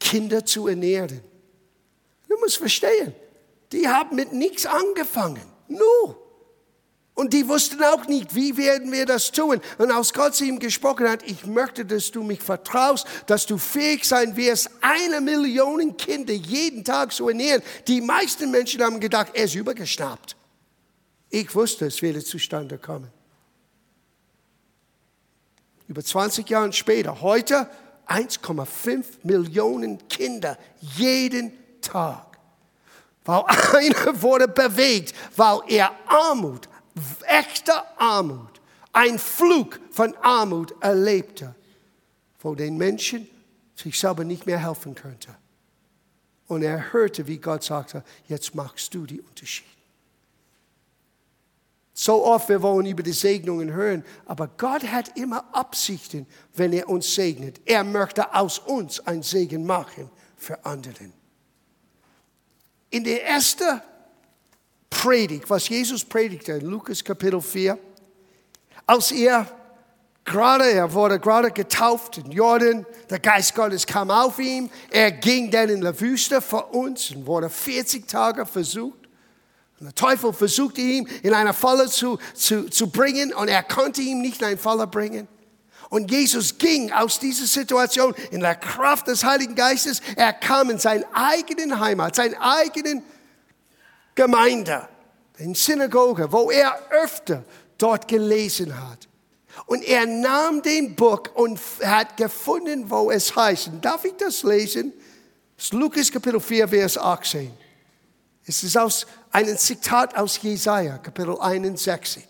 Kinder 0.00 0.44
zu 0.44 0.66
ernähren. 0.66 1.20
Du 2.28 2.38
musst 2.40 2.56
verstehen, 2.56 3.14
die 3.70 3.86
haben 3.86 4.16
mit 4.16 4.32
nichts 4.32 4.66
angefangen. 4.66 5.42
Nur. 5.68 6.21
Und 7.14 7.34
die 7.34 7.46
wussten 7.46 7.82
auch 7.82 8.06
nicht, 8.06 8.34
wie 8.34 8.56
werden 8.56 8.90
wir 8.90 9.04
das 9.04 9.30
tun. 9.30 9.60
Und 9.76 9.90
als 9.90 10.14
Gott 10.14 10.34
zu 10.34 10.44
ihm 10.44 10.58
gesprochen 10.58 11.08
hat, 11.08 11.22
ich 11.24 11.44
möchte, 11.44 11.84
dass 11.84 12.10
du 12.10 12.22
mich 12.22 12.40
vertraust, 12.40 13.06
dass 13.26 13.44
du 13.44 13.58
fähig 13.58 14.04
sein 14.04 14.34
wirst, 14.34 14.70
eine 14.80 15.20
Million 15.20 15.96
Kinder 15.96 16.32
jeden 16.32 16.84
Tag 16.84 17.12
zu 17.12 17.28
ernähren. 17.28 17.62
Die 17.86 18.00
meisten 18.00 18.50
Menschen 18.50 18.82
haben 18.82 18.98
gedacht, 18.98 19.32
er 19.34 19.44
ist 19.44 19.54
übergeschnappt. 19.54 20.36
Ich 21.28 21.54
wusste, 21.54 21.86
es 21.86 22.00
werde 22.00 22.24
zustande 22.24 22.78
kommen. 22.78 23.10
Über 25.88 26.02
20 26.02 26.48
Jahre 26.48 26.72
später, 26.72 27.20
heute 27.20 27.68
1,5 28.08 29.04
Millionen 29.22 30.08
Kinder 30.08 30.56
jeden 30.80 31.52
Tag. 31.82 32.38
Weil 33.24 33.44
einer 33.76 34.22
wurde 34.22 34.48
bewegt, 34.48 35.14
weil 35.36 35.60
er 35.68 35.92
Armut 36.06 36.71
echte 37.22 37.72
Armut, 37.98 38.60
ein 38.92 39.18
Flug 39.18 39.80
von 39.90 40.14
Armut 40.16 40.74
erlebte, 40.80 41.54
wo 42.40 42.54
den 42.54 42.76
Menschen 42.76 43.28
sich 43.74 43.98
selber 43.98 44.24
nicht 44.24 44.46
mehr 44.46 44.58
helfen 44.58 44.94
könnte. 44.94 45.34
Und 46.46 46.62
er 46.62 46.92
hörte, 46.92 47.26
wie 47.26 47.38
Gott 47.38 47.64
sagte, 47.64 48.04
jetzt 48.26 48.54
machst 48.54 48.92
du 48.94 49.06
die 49.06 49.20
Unterschied. 49.20 49.66
So 51.94 52.24
oft 52.24 52.48
wir 52.48 52.62
wollen 52.62 52.86
über 52.86 53.02
die 53.02 53.12
Segnungen 53.12 53.72
hören, 53.72 54.04
aber 54.24 54.48
Gott 54.48 54.82
hat 54.84 55.16
immer 55.16 55.44
Absichten, 55.54 56.26
wenn 56.54 56.72
er 56.72 56.88
uns 56.88 57.14
segnet. 57.14 57.60
Er 57.64 57.84
möchte 57.84 58.34
aus 58.34 58.58
uns 58.58 59.00
ein 59.00 59.22
Segen 59.22 59.64
machen 59.64 60.10
für 60.36 60.64
anderen. 60.64 61.12
In 62.90 63.04
der 63.04 63.26
ersten 63.26 63.80
Predigt, 64.92 65.48
was 65.48 65.68
Jesus 65.68 66.04
predigte, 66.04 66.52
in 66.52 66.66
Lukas 66.66 67.02
Kapitel 67.02 67.40
4, 67.40 67.78
als 68.86 69.10
er 69.10 69.46
gerade, 70.24 70.70
er 70.70 70.92
wurde 70.92 71.18
gerade 71.18 71.50
getauft 71.50 72.18
in 72.18 72.30
Jordan, 72.30 72.84
der 73.08 73.18
Geist 73.18 73.54
Gottes 73.54 73.86
kam 73.86 74.10
auf 74.10 74.38
ihn, 74.38 74.70
er 74.90 75.10
ging 75.10 75.50
dann 75.50 75.70
in 75.70 75.80
die 75.80 76.00
Wüste 76.00 76.42
für 76.42 76.66
uns 76.66 77.10
und 77.10 77.26
wurde 77.26 77.48
40 77.48 78.06
Tage 78.06 78.44
versucht. 78.44 78.98
Und 79.80 79.86
der 79.86 79.94
Teufel 79.94 80.32
versuchte 80.32 80.80
ihn 80.80 81.08
in 81.22 81.32
eine 81.32 81.54
Falle 81.54 81.88
zu, 81.88 82.18
zu, 82.34 82.68
zu 82.68 82.90
bringen 82.90 83.32
und 83.32 83.48
er 83.48 83.62
konnte 83.62 84.02
ihn 84.02 84.20
nicht 84.20 84.40
in 84.42 84.48
eine 84.48 84.58
Falle 84.58 84.86
bringen. 84.86 85.26
Und 85.88 86.10
Jesus 86.10 86.56
ging 86.56 86.92
aus 86.92 87.18
dieser 87.18 87.46
Situation 87.46 88.14
in 88.30 88.40
der 88.40 88.54
Kraft 88.54 89.08
des 89.08 89.24
Heiligen 89.24 89.54
Geistes. 89.54 90.00
Er 90.16 90.32
kam 90.32 90.70
in 90.70 90.78
seine 90.78 91.04
eigenen 91.12 91.80
Heimat, 91.80 92.14
seine 92.14 92.40
eigenen 92.40 93.02
Gemeinde, 94.14 94.88
in 95.38 95.54
Synagoge, 95.54 96.30
wo 96.30 96.50
er 96.50 96.78
öfter 96.90 97.44
dort 97.78 98.06
gelesen 98.08 98.74
hat. 98.88 99.08
Und 99.66 99.84
er 99.84 100.06
nahm 100.06 100.62
den 100.62 100.94
Buch 100.94 101.22
und 101.34 101.58
hat 101.84 102.16
gefunden, 102.16 102.90
wo 102.90 103.10
es 103.10 103.34
heißt. 103.34 103.70
Darf 103.80 104.04
ich 104.04 104.14
das 104.16 104.42
lesen? 104.42 104.92
Das 105.56 105.66
ist 105.66 105.72
Lukas 105.72 106.10
Kapitel 106.10 106.40
4, 106.40 106.68
Vers 106.68 106.98
18. 106.98 107.52
Es 108.44 108.62
ist 108.62 108.76
aus 108.76 109.06
einem 109.30 109.56
Zitat 109.56 110.16
aus 110.16 110.40
Jesaja, 110.42 110.98
Kapitel 110.98 111.38
61. 111.38 112.24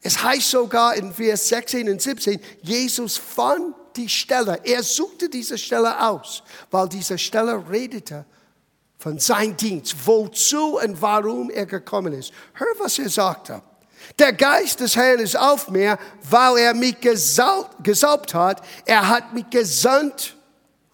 Es 0.00 0.22
heißt 0.22 0.50
sogar 0.50 0.94
in 0.94 1.12
Vers 1.12 1.48
16 1.48 1.88
und 1.88 2.00
17, 2.00 2.40
Jesus 2.62 3.16
fand 3.16 3.74
die 3.96 4.08
Stelle. 4.08 4.58
Er 4.64 4.82
suchte 4.82 5.28
diese 5.28 5.58
Stelle 5.58 6.08
aus, 6.08 6.42
weil 6.70 6.88
diese 6.88 7.18
Stelle 7.18 7.62
redete 7.70 8.24
von 9.02 9.18
seinem 9.18 9.56
Dienst, 9.56 9.96
wozu 10.06 10.78
und 10.78 11.02
warum 11.02 11.50
er 11.50 11.66
gekommen 11.66 12.12
ist. 12.12 12.32
Hör, 12.54 12.68
was 12.78 13.00
er 13.00 13.08
sagte. 13.08 13.60
Der 14.16 14.32
Geist 14.32 14.78
des 14.78 14.94
Herrn 14.94 15.18
ist 15.18 15.36
auf 15.36 15.68
mir, 15.68 15.98
weil 16.30 16.58
er 16.58 16.74
mich 16.74 17.00
gesaubt, 17.00 17.82
gesaubt 17.82 18.32
hat. 18.32 18.64
Er 18.86 19.08
hat 19.08 19.34
mich 19.34 19.50
gesandt. 19.50 20.36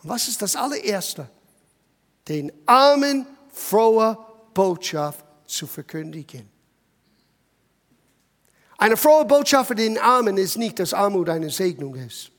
Was 0.03 0.27
ist 0.27 0.41
das 0.41 0.57
allererste? 0.57 1.29
Den 2.27 2.51
Armen 2.65 3.27
frohe 3.53 4.17
Botschaft 4.55 5.23
zu 5.47 5.67
verkündigen. 5.67 6.49
Eine 8.79 8.97
frohe 8.97 9.27
Botschaft 9.27 9.69
für 9.69 9.75
den 9.75 9.99
Armen 9.99 10.39
ist 10.39 10.57
nicht, 10.57 10.79
dass 10.79 10.95
Armut 10.95 11.29
eine 11.29 11.51
Segnung 11.51 11.95
ist. 11.95 12.31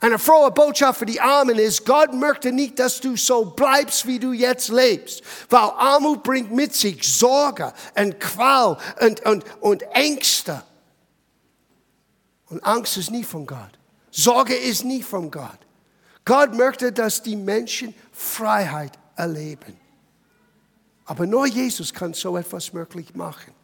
Eine 0.00 0.18
frohe 0.18 0.50
Botschaft 0.50 0.98
für 0.98 1.06
die 1.06 1.20
Armen 1.20 1.58
ist, 1.58 1.84
Gott 1.84 2.12
möchte 2.12 2.52
nicht, 2.52 2.78
dass 2.78 3.00
du 3.00 3.16
so 3.16 3.44
bleibst, 3.44 4.06
wie 4.06 4.18
du 4.18 4.32
jetzt 4.32 4.68
lebst. 4.68 5.22
Weil 5.48 5.70
Armut 5.76 6.22
bringt 6.22 6.52
mit 6.52 6.74
sich 6.74 7.02
Sorge 7.02 7.72
und 7.96 8.20
Qual 8.20 8.78
und, 9.00 9.24
und, 9.26 9.44
und 9.60 9.82
Ängste. 9.94 10.62
Und 12.46 12.64
Angst 12.64 12.96
ist 12.96 13.10
nie 13.10 13.24
von 13.24 13.46
Gott. 13.46 13.78
Sorge 14.10 14.54
ist 14.54 14.84
nie 14.84 15.02
von 15.02 15.30
Gott. 15.30 15.58
Gott 16.24 16.54
möchte, 16.54 16.92
dass 16.92 17.22
die 17.22 17.36
Menschen 17.36 17.94
Freiheit 18.12 18.92
erleben. 19.16 19.78
Aber 21.06 21.26
nur 21.26 21.46
Jesus 21.46 21.92
kann 21.92 22.12
so 22.12 22.36
etwas 22.36 22.72
möglich 22.72 23.14
machen. 23.14 23.54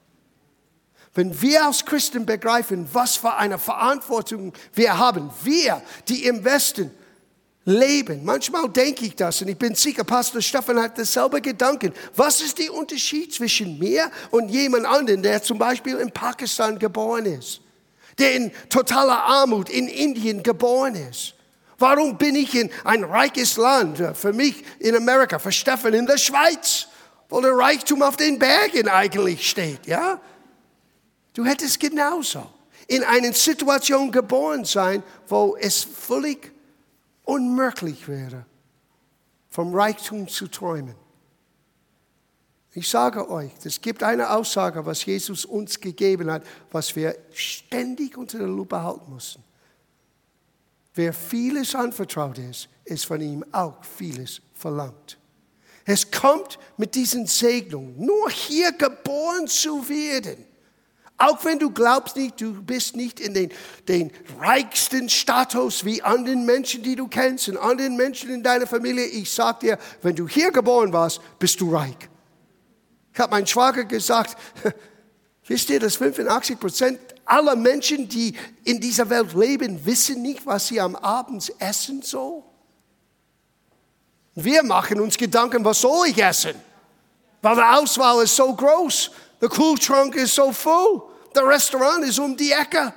Wenn 1.15 1.41
wir 1.41 1.65
als 1.65 1.85
Christen 1.85 2.27
begreifen, 2.27 2.89
was 2.93 3.17
für 3.17 3.35
eine 3.35 3.59
Verantwortung 3.59 4.53
wir 4.73 4.99
haben, 4.99 5.31
wir, 5.45 5.81
die 6.09 6.25
im 6.25 6.45
Westen 6.45 6.91
leben, 7.65 8.25
manchmal 8.25 8.69
denke 8.69 9.07
ich 9.07 9.15
das 9.15 9.41
und 9.41 9.49
ich 9.49 9.57
bin 9.57 9.77
sicher, 9.77 10.03
Pastor 10.03 10.43
Stefan 10.43 10.83
hat 10.83 10.99
dasselbe 10.99 11.41
Gedanken. 11.41 11.93
Was 12.17 12.41
ist 12.41 12.59
der 12.59 12.75
Unterschied 12.75 13.33
zwischen 13.33 13.79
mir 13.79 14.11
und 14.33 14.49
jemand 14.49 14.87
anderen, 14.87 15.23
der 15.23 15.41
zum 15.41 15.57
Beispiel 15.57 15.97
in 15.97 16.11
Pakistan 16.11 16.79
geboren 16.79 17.27
ist, 17.27 17.61
der 18.19 18.35
in 18.35 18.53
totaler 18.69 19.23
Armut 19.23 19.71
in 19.71 19.87
Indien 19.87 20.43
geboren 20.43 20.97
ist? 20.97 21.35
Warum 21.79 22.19
bin 22.19 22.35
ich 22.35 22.57
in 22.57 22.71
ein 22.85 23.05
reiches 23.05 23.57
Land, 23.57 24.03
für 24.15 24.33
mich 24.33 24.65
in 24.81 24.97
Amerika, 24.97 25.39
für 25.39 25.53
Stefan 25.53 25.95
in 25.95 26.07
der 26.07 26.19
Schweiz, 26.19 26.89
wo 27.29 27.41
der 27.41 27.53
Reichtum 27.53 28.03
auf 28.03 28.17
den 28.17 28.39
Bergen 28.39 28.89
eigentlich 28.89 29.49
steht, 29.49 29.87
ja? 29.87 30.21
Du 31.35 31.45
hättest 31.45 31.81
genauso 31.81 32.47
in 32.87 33.03
einer 33.03 33.33
Situation 33.33 34.11
geboren 34.11 34.65
sein, 34.65 35.03
wo 35.27 35.57
es 35.61 35.83
völlig 35.83 36.53
unmöglich 37.25 38.07
wäre, 38.09 38.47
vom 39.51 39.75
Reichtum 39.75 40.29
zu 40.29 40.47
träumen. 40.47 40.95
Ich 42.73 42.89
sage 42.89 43.29
euch, 43.31 43.51
es 43.65 43.81
gibt 43.81 44.03
eine 44.03 44.31
Aussage, 44.31 44.85
was 44.87 45.05
Jesus 45.05 45.45
uns 45.45 45.79
gegeben 45.79 46.31
hat, 46.31 46.45
was 46.71 46.95
wir 46.97 47.17
ständig 47.33 48.17
unter 48.17 48.39
der 48.39 48.49
Lupe 48.49 48.83
halten 48.83 49.13
müssen. 49.13 49.43
Wer 50.95 51.13
vieles 51.13 51.75
anvertraut 51.75 52.39
ist, 52.39 52.69
ist 52.85 53.07
von 53.07 53.21
ihm 53.21 53.45
auch 53.53 53.83
vieles 53.85 54.41
verlangt. 54.55 55.19
Es 55.85 56.11
kommt 56.11 56.59
mit 56.77 56.95
diesen 56.95 57.27
Segnungen, 57.27 58.05
nur 58.05 58.31
hier 58.31 58.73
geboren 58.73 59.49
zu 59.49 59.89
werden 59.89 60.54
auch 61.17 61.45
wenn 61.45 61.59
du 61.59 61.71
glaubst 61.71 62.17
nicht, 62.17 62.41
du 62.41 62.61
bist 62.63 62.97
nicht 62.97 63.21
in 63.21 63.35
den, 63.35 63.53
den 63.87 64.11
reichsten 64.41 65.09
Status 65.09 65.85
wie 65.85 66.03
anderen 66.03 66.45
Menschen, 66.45 66.83
die 66.83 66.97
du 66.97 67.07
kennst 67.07 67.49
und 67.49 67.57
anderen 67.57 67.97
Menschen 67.97 68.31
in 68.31 68.43
deiner 68.43 68.67
Familie. 68.67 69.05
Ich 69.05 69.31
sag 69.31 69.61
dir, 69.61 69.79
wenn 70.03 70.17
du 70.17 70.27
hier 70.27 70.51
geboren 70.51 70.93
warst, 70.93 71.21
bist 71.39 71.61
du 71.61 71.73
reich. 71.73 71.97
Ich 73.13 73.21
habe 73.21 73.31
meinem 73.31 73.47
Schwager 73.47 73.85
gesagt, 73.85 74.37
wisst 75.47 75.71
ihr, 75.71 75.79
dass 75.79 75.97
85 75.97 76.59
Prozent 76.59 76.99
aller 77.25 77.55
Menschen, 77.55 78.09
die 78.09 78.35
in 78.65 78.81
dieser 78.81 79.09
Welt 79.09 79.35
leben, 79.35 79.87
wissen 79.87 80.21
nicht, 80.21 80.45
was 80.45 80.67
sie 80.67 80.81
am 80.81 80.97
Abend 80.97 81.53
essen 81.61 82.03
sollen? 82.03 82.43
Wir 84.35 84.65
machen 84.65 85.01
uns 85.01 85.17
Gedanken, 85.17 85.65
was 85.65 85.81
soll 85.81 86.09
ich 86.09 86.19
essen? 86.19 86.55
Weil 87.41 87.55
die 87.55 87.63
Auswahl 87.63 88.25
ist 88.25 88.35
so 88.35 88.53
groß. 88.53 89.13
Der 89.45 89.51
Kühlschrank 89.51 90.15
ist 90.15 90.37
so 90.37 90.53
voll. 90.53 91.03
Der 91.35 91.47
Restaurant 91.47 92.03
ist 92.03 92.19
um 92.19 92.35
die 92.35 92.51
Ecke. 92.51 92.95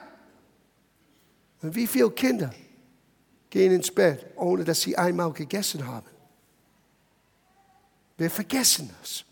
Und 1.62 1.75
wie 1.75 1.86
viele 1.86 2.10
Kinder 2.12 2.51
gehen 3.49 3.73
ins 3.73 3.91
Bett, 3.91 4.27
ohne 4.38 4.63
dass 4.63 4.79
sie 4.79 4.97
einmal 4.97 5.33
gegessen 5.33 5.86
haben? 5.86 6.07
Wir 8.15 8.31
vergessen 8.31 8.95
das. 9.01 9.25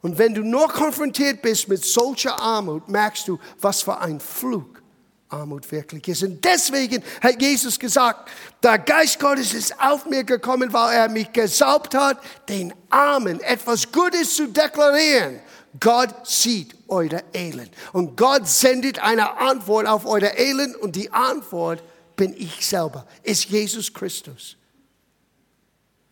Und 0.00 0.18
wenn 0.18 0.34
du 0.34 0.42
nur 0.42 0.66
konfrontiert 0.66 1.42
bist 1.42 1.68
mit 1.68 1.84
solcher 1.84 2.36
Armut, 2.36 2.88
merkst 2.88 3.28
du, 3.28 3.38
was 3.60 3.82
für 3.82 3.98
ein 3.98 4.18
Flug 4.18 4.82
Armut 5.28 5.70
wirklich 5.70 6.08
ist. 6.08 6.24
Und 6.24 6.44
deswegen 6.44 7.04
hat 7.20 7.40
Jesus 7.40 7.78
gesagt, 7.78 8.28
der 8.64 8.80
Geist 8.80 9.20
Gottes 9.20 9.54
ist 9.54 9.80
auf 9.80 10.06
mir 10.06 10.24
gekommen, 10.24 10.72
weil 10.72 10.96
er 10.96 11.08
mich 11.08 11.32
gesaubt 11.32 11.94
hat, 11.94 12.18
den 12.48 12.74
Armen 12.90 13.38
etwas 13.42 13.92
Gutes 13.92 14.34
zu 14.34 14.48
deklarieren 14.48 15.40
Gott 15.80 16.26
sieht 16.26 16.74
euer 16.88 17.22
Elend. 17.32 17.70
Und 17.92 18.16
Gott 18.16 18.46
sendet 18.46 18.98
eine 18.98 19.38
Antwort 19.38 19.86
auf 19.86 20.06
euer 20.06 20.36
Elend 20.36 20.76
und 20.76 20.96
die 20.96 21.10
Antwort 21.12 21.82
bin 22.16 22.34
ich 22.36 22.66
selber, 22.66 23.06
ist 23.22 23.46
Jesus 23.46 23.92
Christus. 23.92 24.56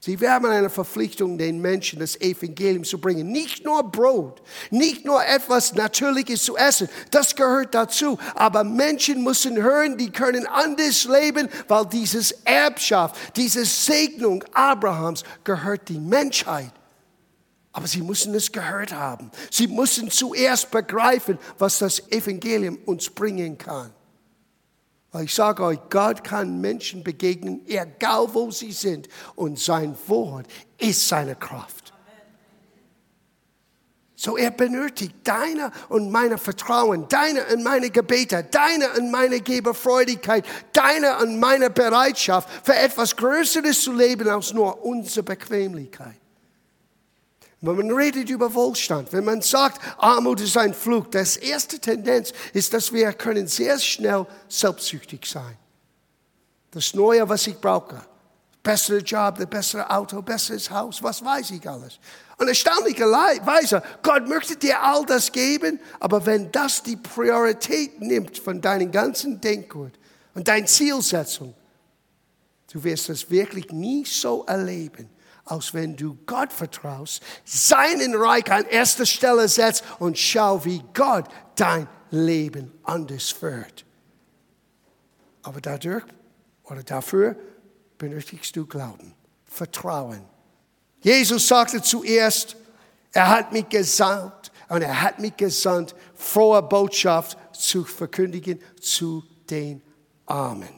Sie 0.02 0.16
haben 0.26 0.46
eine 0.46 0.70
Verpflichtung, 0.70 1.36
den 1.36 1.60
Menschen 1.60 1.98
das 1.98 2.18
Evangelium 2.18 2.84
zu 2.84 2.98
bringen. 2.98 3.30
Nicht 3.30 3.66
nur 3.66 3.82
Brot, 3.82 4.40
nicht 4.70 5.04
nur 5.04 5.22
etwas 5.22 5.74
Natürliches 5.74 6.42
zu 6.42 6.56
essen, 6.56 6.88
das 7.10 7.36
gehört 7.36 7.74
dazu. 7.74 8.18
Aber 8.34 8.64
Menschen 8.64 9.22
müssen 9.22 9.62
hören, 9.62 9.98
die 9.98 10.10
können 10.10 10.46
anders 10.46 11.04
leben, 11.04 11.50
weil 11.68 11.84
dieses 11.84 12.32
Erbschaft, 12.44 13.36
diese 13.36 13.66
Segnung 13.66 14.42
Abrahams 14.54 15.22
gehört 15.44 15.90
die 15.90 16.00
Menschheit. 16.00 16.72
Aber 17.72 17.86
sie 17.86 18.02
müssen 18.02 18.34
es 18.34 18.50
gehört 18.50 18.92
haben. 18.92 19.30
Sie 19.50 19.68
müssen 19.68 20.10
zuerst 20.10 20.70
begreifen, 20.70 21.38
was 21.58 21.78
das 21.78 22.10
Evangelium 22.10 22.78
uns 22.84 23.08
bringen 23.10 23.56
kann. 23.56 23.92
Weil 25.12 25.24
ich 25.24 25.34
sage 25.34 25.64
euch, 25.64 25.78
Gott 25.88 26.22
kann 26.22 26.60
Menschen 26.60 27.02
begegnen, 27.02 27.62
egal 27.66 28.28
wo 28.32 28.50
sie 28.50 28.72
sind. 28.72 29.08
Und 29.34 29.58
sein 29.58 29.96
Wort 30.06 30.46
ist 30.78 31.06
seine 31.08 31.34
Kraft. 31.34 31.92
So 34.14 34.36
er 34.36 34.50
benötigt 34.50 35.14
deine 35.24 35.72
und 35.88 36.10
meine 36.10 36.36
Vertrauen, 36.36 37.08
deine 37.08 37.42
und 37.46 37.62
meine 37.62 37.88
Gebete, 37.88 38.44
deine 38.50 38.92
und 38.98 39.10
meine 39.10 39.40
Geberfreudigkeit, 39.40 40.44
deine 40.74 41.16
und 41.20 41.40
meine 41.40 41.70
Bereitschaft 41.70 42.46
für 42.62 42.74
etwas 42.74 43.16
Größeres 43.16 43.80
zu 43.80 43.94
leben 43.94 44.28
als 44.28 44.52
nur 44.52 44.84
unsere 44.84 45.22
Bequemlichkeit. 45.22 46.20
Wenn 47.62 47.76
man 47.76 47.90
redet 47.90 48.30
über 48.30 48.54
Wohlstand, 48.54 49.12
wenn 49.12 49.24
man 49.24 49.42
sagt, 49.42 49.80
Armut 49.98 50.40
ist 50.40 50.56
ein 50.56 50.72
Flug, 50.72 51.10
das 51.10 51.36
erste 51.36 51.78
Tendenz 51.78 52.32
ist, 52.54 52.72
dass 52.72 52.90
wir 52.92 53.12
können 53.12 53.46
sehr 53.46 53.78
schnell 53.78 54.26
selbstsüchtig 54.48 55.26
sein. 55.26 55.58
Das 56.70 56.94
Neue, 56.94 57.28
was 57.28 57.46
ich 57.46 57.58
brauche, 57.58 58.00
bessere 58.62 58.98
Job, 58.98 59.36
das 59.36 59.46
bessere 59.46 59.90
Auto, 59.90 60.22
besseres 60.22 60.70
Haus, 60.70 61.02
was 61.02 61.22
weiß 61.22 61.50
ich 61.50 61.68
alles. 61.68 61.98
Und 62.38 62.48
erstaunlicherweise, 62.48 63.82
Gott 64.02 64.26
möchte 64.26 64.56
dir 64.56 64.82
all 64.82 65.04
das 65.04 65.30
geben, 65.30 65.78
aber 65.98 66.24
wenn 66.24 66.50
das 66.50 66.82
die 66.82 66.96
Priorität 66.96 68.00
nimmt 68.00 68.38
von 68.38 68.62
deinem 68.62 68.90
ganzen 68.90 69.38
Denkgut 69.38 69.92
und 70.34 70.48
deiner 70.48 70.64
Zielsetzung, 70.64 71.52
du 72.72 72.82
wirst 72.82 73.10
es 73.10 73.30
wirklich 73.30 73.70
nie 73.70 74.06
so 74.06 74.44
erleben, 74.46 75.10
als 75.50 75.74
wenn 75.74 75.96
du 75.96 76.16
Gott 76.26 76.52
vertraust, 76.52 77.22
seinen 77.44 78.14
Reich 78.14 78.50
an 78.50 78.64
erster 78.66 79.04
Stelle 79.04 79.48
setzt 79.48 79.84
und 79.98 80.16
schau, 80.16 80.64
wie 80.64 80.82
Gott 80.94 81.26
dein 81.56 81.88
Leben 82.10 82.72
anders 82.84 83.30
führt. 83.30 83.84
Aber 85.42 85.60
dadurch 85.60 86.04
oder 86.64 86.82
dafür 86.82 87.36
benötigst 87.98 88.54
du 88.54 88.66
Glauben, 88.66 89.14
Vertrauen. 89.44 90.22
Jesus 91.02 91.48
sagte 91.48 91.82
zuerst, 91.82 92.56
er 93.12 93.28
hat 93.28 93.52
mich 93.52 93.68
gesandt 93.68 94.52
und 94.68 94.82
er 94.82 95.02
hat 95.02 95.18
mich 95.18 95.36
gesandt, 95.36 95.96
frohe 96.14 96.62
Botschaft 96.62 97.36
zu 97.52 97.84
verkündigen 97.84 98.60
zu 98.80 99.24
den 99.48 99.82
Armen. 100.26 100.68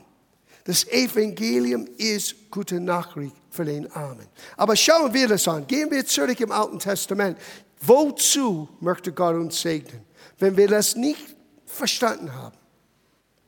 Das 0.65 0.87
Evangelium 0.89 1.87
ist 1.99 2.51
gute 2.51 2.81
Nachricht 2.81 3.42
für 3.53 3.65
den 3.65 3.91
Armen. 3.93 4.27
Aber 4.57 4.75
schauen 4.75 5.13
wir 5.13 5.29
das 5.29 5.47
an. 5.47 5.67
Gehen 5.67 5.91
wir 5.91 6.05
zurück 6.05 6.41
im 6.41 6.51
Alten 6.51 6.79
Testament. 6.79 7.39
Wozu 7.81 8.69
möchte 8.81 9.13
Gott 9.13 9.35
uns 9.35 9.61
segnen? 9.61 10.05
Wenn 10.39 10.57
wir 10.57 10.69
das 10.69 10.97
nicht 10.97 11.37
verstanden 11.67 12.35
haben, 12.35 12.57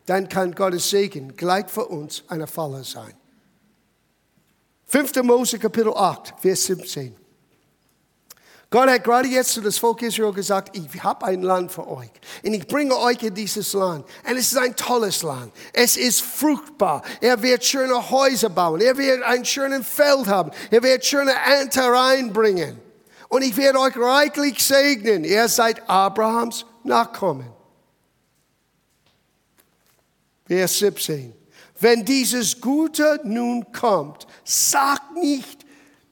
dann 0.07 0.29
kann 0.29 0.55
Gottes 0.55 0.91
Segen 0.91 1.35
gleich 1.37 1.69
für 1.69 1.87
uns 1.87 2.23
eine 2.29 2.47
Falle 2.47 2.85
sein. 2.85 3.15
5. 4.87 5.23
Mose 5.23 5.59
Kapitel 5.59 5.95
8, 5.95 6.35
Vers 6.39 6.65
17. 6.65 7.17
Gott 8.75 8.91
hat 8.91 9.05
gerade 9.05 9.29
jetzt 9.29 9.53
zu 9.53 9.61
das 9.61 9.79
Volk 9.79 10.03
Israel 10.03 10.33
gesagt, 10.33 10.77
ich 10.77 11.01
habe 11.05 11.27
ein 11.27 11.43
Land 11.43 11.71
für 11.71 11.87
euch. 11.87 12.11
Und 12.43 12.55
ich 12.55 12.67
bringe 12.67 12.99
euch 12.99 13.23
in 13.23 13.33
dieses 13.33 13.73
Land. 13.73 14.05
Und 14.29 14.37
es 14.37 14.51
ist 14.51 14.59
ein 14.59 14.75
tolles 14.75 15.23
Land. 15.23 15.53
Es 15.73 15.97
ist 15.97 16.23
fruchtbar. 16.23 17.03
Er 17.21 17.41
wird 17.41 17.65
schöne 17.65 18.11
Häuser 18.11 18.49
bauen. 18.49 18.81
Er 18.81 18.99
wird 18.99 19.23
ein 19.23 19.45
schönes 19.45 19.87
Feld 19.87 20.27
haben. 20.27 20.51
Er 20.73 20.83
wird 20.83 21.07
schöne 21.07 21.31
Ernte 21.31 21.83
reinbringen. 21.83 22.81
Und 23.29 23.43
ich 23.43 23.57
werde 23.57 23.79
euch 23.79 23.97
reichlich 23.97 24.61
segnen. 24.61 25.23
Ihr 25.23 25.47
seid 25.47 25.89
Abrahams 25.89 26.67
Nachkommen. 26.83 27.47
Vers 30.49 30.81
17. 30.81 31.33
Wenn 31.79 32.05
dieses 32.05 32.61
Gute 32.61 33.21
nun 33.23 33.71
kommt, 33.71 34.27
sagt 34.43 35.15
nicht, 35.15 35.64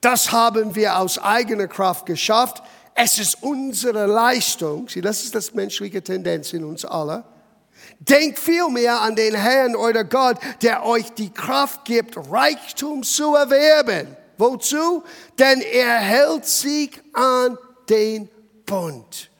das 0.02 0.32
haben 0.32 0.74
wir 0.74 0.98
aus 0.98 1.18
eigener 1.18 1.68
Kraft 1.68 2.06
geschafft. 2.06 2.62
Es 2.94 3.18
ist 3.18 3.42
unsere 3.42 4.06
Leistung. 4.06 4.88
Sieh, 4.88 5.00
das 5.00 5.22
ist 5.22 5.34
das 5.34 5.54
menschliche 5.54 6.02
Tendenz 6.02 6.52
in 6.52 6.64
uns 6.64 6.84
alle. 6.84 7.24
Denkt 8.00 8.38
vielmehr 8.38 9.00
an 9.00 9.14
den 9.14 9.34
Herrn, 9.34 9.76
euer 9.76 10.04
Gott, 10.04 10.38
der 10.60 10.84
euch 10.84 11.12
die 11.12 11.30
Kraft 11.30 11.84
gibt, 11.84 12.16
Reichtum 12.16 13.04
zu 13.04 13.36
erwerben. 13.36 14.16
Wozu? 14.38 15.04
Denn 15.38 15.60
er 15.60 15.98
hält 15.98 16.46
sich 16.46 17.00
an 17.12 17.56
den 17.88 18.28
Bund. 18.66 19.30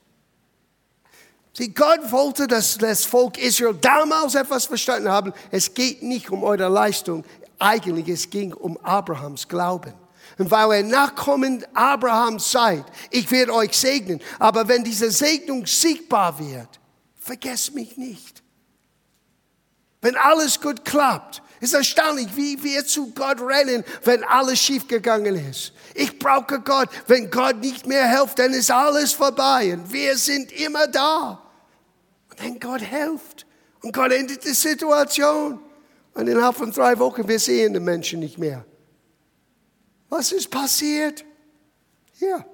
Sieh, 1.55 1.69
Gott 1.69 2.13
wollte, 2.13 2.47
dass 2.47 2.79
das 2.79 3.05
Volk 3.05 3.37
Israel 3.37 3.75
damals 3.75 4.37
etwas 4.37 4.67
verstanden 4.67 5.11
haben. 5.11 5.33
Es 5.51 5.75
geht 5.75 6.03
nicht 6.05 6.31
um 6.31 6.45
eure 6.45 6.69
Leistung. 6.69 7.25
Eigentlich, 7.59 8.09
es 8.09 8.31
ging 8.31 8.53
um 8.53 8.79
Abrahams 8.79 9.49
Glauben. 9.49 9.93
Und 10.39 10.51
weil 10.51 10.83
ihr 10.83 10.89
Nachkommen 10.89 11.65
Abrahams 11.75 12.51
seid, 12.51 12.85
ich 13.11 13.31
werde 13.31 13.55
euch 13.55 13.77
segnen. 13.77 14.21
Aber 14.39 14.67
wenn 14.69 14.85
diese 14.85 15.11
Segnung 15.11 15.67
sichtbar 15.67 16.39
wird, 16.39 16.81
vergesst 17.19 17.75
mich 17.75 17.97
nicht. 17.97 18.43
Wenn 20.01 20.17
alles 20.17 20.61
gut 20.61 20.85
klappt, 20.85 21.43
ist 21.61 21.75
erstaunlich, 21.75 22.29
wie 22.35 22.61
wir 22.63 22.85
zu 22.85 23.13
Gott 23.15 23.41
rennen, 23.41 23.85
wenn 24.03 24.25
alles 24.25 24.59
schiefgegangen 24.59 25.37
ist. 25.49 25.73
Ich 25.95 26.19
brauche 26.19 26.59
Gott. 26.61 26.89
Wenn 27.07 27.31
Gott 27.31 27.59
nicht 27.59 27.87
mehr 27.87 28.09
hilft, 28.09 28.41
dann 28.41 28.53
ist 28.53 28.71
alles 28.71 29.13
vorbei. 29.13 29.75
Und 29.75 29.93
wir 29.93 30.17
sind 30.19 30.51
immer 30.51 30.89
da. 30.89 31.41
Und 32.31 32.41
dann 32.41 32.59
Gott 32.59 32.81
hilft. 32.81 33.47
Und 33.81 33.93
Gott 33.95 34.11
endet 34.11 34.45
die 34.45 34.55
Situation. 34.55 35.61
Und 36.15 36.27
innerhalb 36.27 36.57
von 36.57 36.73
drei 36.73 36.99
Wochen, 36.99 37.29
wir 37.29 37.39
sehen 37.39 37.73
den 37.73 37.85
Menschen 37.85 38.19
nicht 38.19 38.39
mehr. 38.39 38.65
Was 40.13 40.31
ist 40.31 40.51
passiert? 40.51 41.25
Ja. 42.21 42.45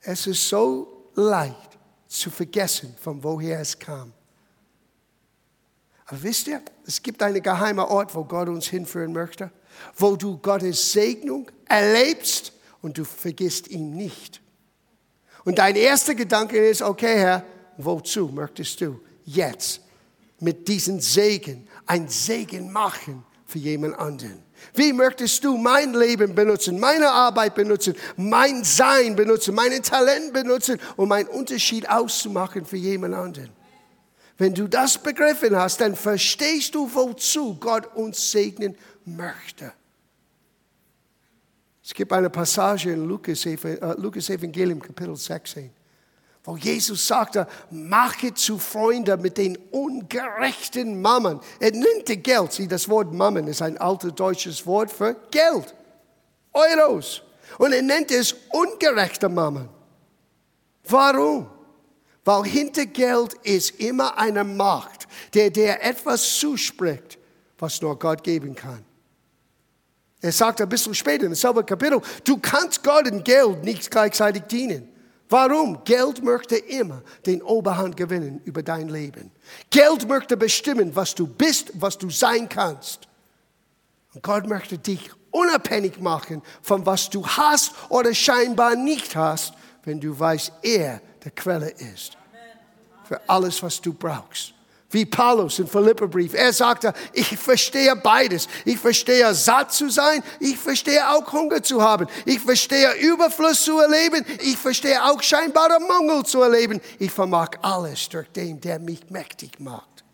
Es 0.00 0.26
ist 0.26 0.48
so 0.48 1.10
leicht 1.16 1.78
zu 2.08 2.30
vergessen, 2.30 2.96
von 2.98 3.22
woher 3.22 3.60
es 3.60 3.78
kam. 3.78 4.10
Aber 6.06 6.22
wisst 6.22 6.46
ihr, 6.46 6.62
es 6.86 7.02
gibt 7.02 7.22
einen 7.22 7.42
geheimen 7.42 7.84
Ort, 7.84 8.14
wo 8.14 8.24
Gott 8.24 8.48
uns 8.48 8.68
hinführen 8.68 9.12
möchte, 9.12 9.50
wo 9.96 10.16
du 10.16 10.38
Gottes 10.38 10.92
Segnung 10.92 11.50
erlebst 11.66 12.54
und 12.80 12.96
du 12.96 13.04
vergisst 13.04 13.68
ihn 13.68 13.94
nicht. 13.94 14.40
Und 15.44 15.58
dein 15.58 15.76
erster 15.76 16.14
Gedanke 16.14 16.56
ist, 16.56 16.80
okay 16.80 17.18
Herr, 17.18 17.44
wozu 17.76 18.28
möchtest 18.28 18.80
du 18.80 18.98
jetzt 19.26 19.82
mit 20.40 20.68
diesem 20.68 21.00
Segen 21.00 21.68
ein 21.84 22.08
Segen 22.08 22.72
machen 22.72 23.26
für 23.54 23.60
jemand 23.60 23.96
anderen? 24.00 24.42
Wie 24.74 24.92
möchtest 24.92 25.44
du 25.44 25.56
mein 25.56 25.94
Leben 25.94 26.34
benutzen, 26.34 26.80
meine 26.80 27.08
Arbeit 27.08 27.54
benutzen, 27.54 27.94
mein 28.16 28.64
Sein 28.64 29.14
benutzen, 29.14 29.54
mein 29.54 29.80
Talent 29.80 30.32
benutzen, 30.32 30.80
um 30.96 31.12
einen 31.12 31.28
Unterschied 31.28 31.88
auszumachen 31.88 32.64
für 32.64 32.76
jemand 32.76 33.14
anderen? 33.14 33.50
Wenn 34.38 34.54
du 34.54 34.66
das 34.66 34.98
begriffen 34.98 35.54
hast, 35.54 35.80
dann 35.80 35.94
verstehst 35.94 36.74
du, 36.74 36.92
wozu 36.92 37.54
Gott 37.60 37.94
uns 37.94 38.32
segnen 38.32 38.76
möchte. 39.04 39.72
Es 41.84 41.94
gibt 41.94 42.12
eine 42.12 42.30
Passage 42.30 42.90
in 42.90 43.06
Lukas, 43.06 43.46
äh, 43.46 43.78
Lukas 43.96 44.30
Evangelium, 44.30 44.82
Kapitel 44.82 45.14
16 45.14 45.70
wo 46.44 46.58
Jesus 46.58 47.06
sagte, 47.06 47.46
mache 47.70 48.34
zu 48.34 48.58
Freunden 48.58 49.20
mit 49.22 49.38
den 49.38 49.56
ungerechten 49.70 51.00
Mammen. 51.00 51.40
Er 51.58 51.72
nannte 51.72 52.18
Geld. 52.18 52.52
Sieh, 52.52 52.68
das 52.68 52.88
Wort 52.88 53.14
Mammen 53.14 53.48
ist 53.48 53.62
ein 53.62 53.78
altes 53.78 54.14
deutsches 54.14 54.66
Wort 54.66 54.90
für 54.92 55.16
Geld. 55.30 55.74
Euros. 56.52 57.22
Und 57.56 57.72
er 57.72 57.80
nennt 57.80 58.10
es 58.10 58.34
ungerechte 58.50 59.30
Mammen. 59.30 59.70
Warum? 60.86 61.48
Weil 62.26 62.44
hinter 62.44 62.86
Geld 62.86 63.34
ist 63.42 63.80
immer 63.80 64.16
eine 64.18 64.44
Macht, 64.44 65.08
der 65.32 65.50
dir 65.50 65.80
etwas 65.80 66.38
zuspricht, 66.38 67.18
was 67.58 67.80
nur 67.80 67.98
Gott 67.98 68.22
geben 68.22 68.54
kann. 68.54 68.84
Er 70.20 70.32
sagt 70.32 70.60
ein 70.60 70.68
bisschen 70.68 70.94
später 70.94 71.24
in 71.24 71.30
demselben 71.30 71.64
Kapitel, 71.64 72.00
du 72.24 72.38
kannst 72.38 72.82
Gott 72.82 73.10
und 73.10 73.24
Geld 73.24 73.62
nicht 73.64 73.90
gleichzeitig 73.90 74.42
dienen. 74.44 74.93
Warum? 75.34 75.82
Geld 75.82 76.22
möchte 76.22 76.54
immer 76.54 77.02
den 77.26 77.42
Oberhand 77.42 77.96
gewinnen 77.96 78.40
über 78.44 78.62
dein 78.62 78.88
Leben. 78.88 79.32
Geld 79.68 80.06
möchte 80.08 80.36
bestimmen, 80.36 80.94
was 80.94 81.12
du 81.12 81.26
bist, 81.26 81.72
was 81.74 81.98
du 81.98 82.08
sein 82.08 82.48
kannst. 82.48 83.08
Und 84.14 84.22
Gott 84.22 84.46
möchte 84.46 84.78
dich 84.78 85.10
unabhängig 85.32 85.98
machen 85.98 86.40
von 86.62 86.86
was 86.86 87.10
du 87.10 87.26
hast 87.26 87.72
oder 87.88 88.14
scheinbar 88.14 88.76
nicht 88.76 89.16
hast, 89.16 89.54
wenn 89.82 89.98
du 89.98 90.16
weißt, 90.16 90.52
er 90.62 91.00
der 91.24 91.32
Quelle 91.32 91.70
ist. 91.70 92.16
Für 93.02 93.20
alles, 93.28 93.60
was 93.60 93.80
du 93.80 93.92
brauchst 93.92 94.54
wie 94.94 95.04
Paulus 95.04 95.58
im 95.58 95.66
Philipperbrief. 95.66 96.32
Er 96.34 96.52
sagte, 96.52 96.94
ich 97.12 97.36
verstehe 97.36 97.94
beides. 97.96 98.48
Ich 98.64 98.78
verstehe 98.78 99.34
satt 99.34 99.72
zu 99.72 99.90
sein, 99.90 100.22
ich 100.40 100.56
verstehe 100.56 101.10
auch 101.10 101.30
Hunger 101.32 101.62
zu 101.62 101.82
haben. 101.82 102.06
Ich 102.24 102.40
verstehe 102.40 102.94
Überfluss 102.94 103.64
zu 103.64 103.78
erleben, 103.78 104.24
ich 104.40 104.56
verstehe 104.56 105.04
auch 105.04 105.20
scheinbare 105.22 105.80
Mangel 105.80 106.24
zu 106.24 106.40
erleben. 106.40 106.80
Ich 106.98 107.10
vermag 107.10 107.50
alles 107.60 108.08
durch 108.08 108.28
den, 108.30 108.60
der 108.60 108.78
mich 108.78 109.10
mächtig 109.10 109.60
macht. 109.60 110.04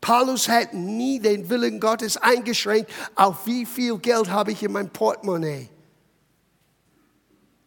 Paulus 0.00 0.48
hat 0.48 0.72
nie 0.72 1.20
den 1.20 1.48
Willen 1.50 1.78
Gottes 1.78 2.16
eingeschränkt, 2.16 2.90
auf 3.14 3.46
wie 3.46 3.66
viel 3.66 3.98
Geld 3.98 4.30
habe 4.30 4.52
ich 4.52 4.62
in 4.62 4.72
meinem 4.72 4.88
Portemonnaie. 4.88 5.68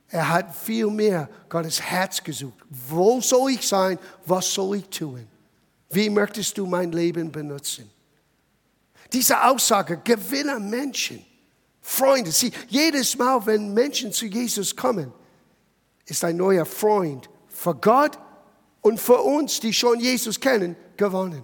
Er 0.09 0.29
hat 0.29 0.55
viel 0.55 0.87
mehr 0.87 1.29
Gottes 1.49 1.81
Herz 1.81 2.23
gesucht. 2.23 2.59
Wo 2.69 3.21
soll 3.21 3.51
ich 3.51 3.67
sein? 3.67 3.97
Was 4.25 4.51
soll 4.51 4.77
ich 4.77 4.89
tun? 4.89 5.27
Wie 5.93 6.09
möchtest 6.09 6.57
du 6.57 6.65
mein 6.65 6.91
Leben 6.91 7.31
benutzen? 7.31 7.89
Diese 9.11 9.43
Aussage, 9.43 10.01
gewinne 10.03 10.59
Menschen, 10.59 11.23
Freunde. 11.81 12.31
Sie, 12.31 12.51
jedes 12.69 13.17
Mal, 13.17 13.45
wenn 13.45 13.73
Menschen 13.73 14.11
zu 14.11 14.25
Jesus 14.25 14.75
kommen, 14.75 15.11
ist 16.05 16.23
ein 16.23 16.37
neuer 16.37 16.65
Freund 16.65 17.29
für 17.49 17.75
Gott 17.75 18.17
und 18.81 18.99
für 18.99 19.21
uns, 19.21 19.59
die 19.59 19.73
schon 19.73 19.99
Jesus 19.99 20.39
kennen, 20.39 20.75
gewonnen. 20.97 21.43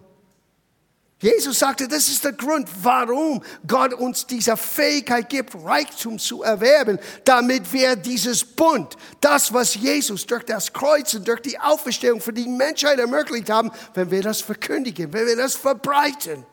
Jesus 1.21 1.59
sagte, 1.59 1.85
das 1.87 2.07
ist 2.07 2.23
der 2.23 2.31
Grund, 2.31 2.69
warum 2.81 3.43
Gott 3.67 3.93
uns 3.93 4.25
diese 4.25 4.55
Fähigkeit 4.55 5.27
gibt, 5.27 5.53
Reichtum 5.53 6.17
zu 6.17 6.43
erwerben, 6.43 6.97
damit 7.25 7.73
wir 7.73 7.97
dieses 7.97 8.45
Bund, 8.45 8.95
das, 9.19 9.53
was 9.53 9.75
Jesus 9.75 10.25
durch 10.25 10.45
das 10.45 10.71
Kreuz 10.71 11.13
und 11.13 11.27
durch 11.27 11.41
die 11.41 11.59
Auferstehung 11.59 12.21
für 12.21 12.31
die 12.31 12.47
Menschheit 12.47 12.99
ermöglicht 12.99 13.49
haben, 13.49 13.69
wenn 13.93 14.09
wir 14.09 14.21
das 14.21 14.39
verkündigen, 14.39 15.11
wenn 15.11 15.27
wir 15.27 15.35
das 15.35 15.55
verbreiten, 15.55 16.45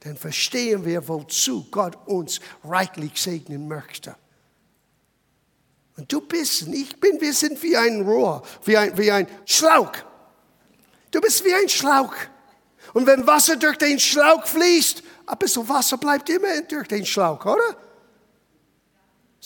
dann 0.00 0.16
verstehen 0.16 0.84
wir, 0.84 1.08
wozu 1.08 1.66
Gott 1.70 1.96
uns 2.06 2.40
reichlich 2.64 3.20
segnen 3.20 3.66
möchte. 3.66 4.14
Und 5.96 6.12
du 6.12 6.20
bist, 6.20 6.68
ich 6.68 7.00
bin, 7.00 7.18
wir 7.18 7.32
sind 7.32 7.62
wie 7.62 7.76
ein 7.78 8.02
Rohr, 8.02 8.42
wie 8.64 8.76
ein, 8.76 8.96
wie 8.98 9.10
ein 9.10 9.26
Schlauch. 9.46 9.92
Du 11.10 11.20
bist 11.20 11.42
wie 11.46 11.54
ein 11.54 11.68
Schlauch. 11.68 12.14
Und 12.92 13.06
wenn 13.06 13.26
Wasser 13.26 13.56
durch 13.56 13.78
den 13.78 13.98
Schlauch 13.98 14.46
fließt, 14.46 15.02
ein 15.26 15.38
bisschen 15.38 15.68
Wasser 15.68 15.96
bleibt 15.96 16.28
immer 16.28 16.60
durch 16.62 16.88
den 16.88 17.06
Schlauch, 17.06 17.44
oder? 17.44 17.76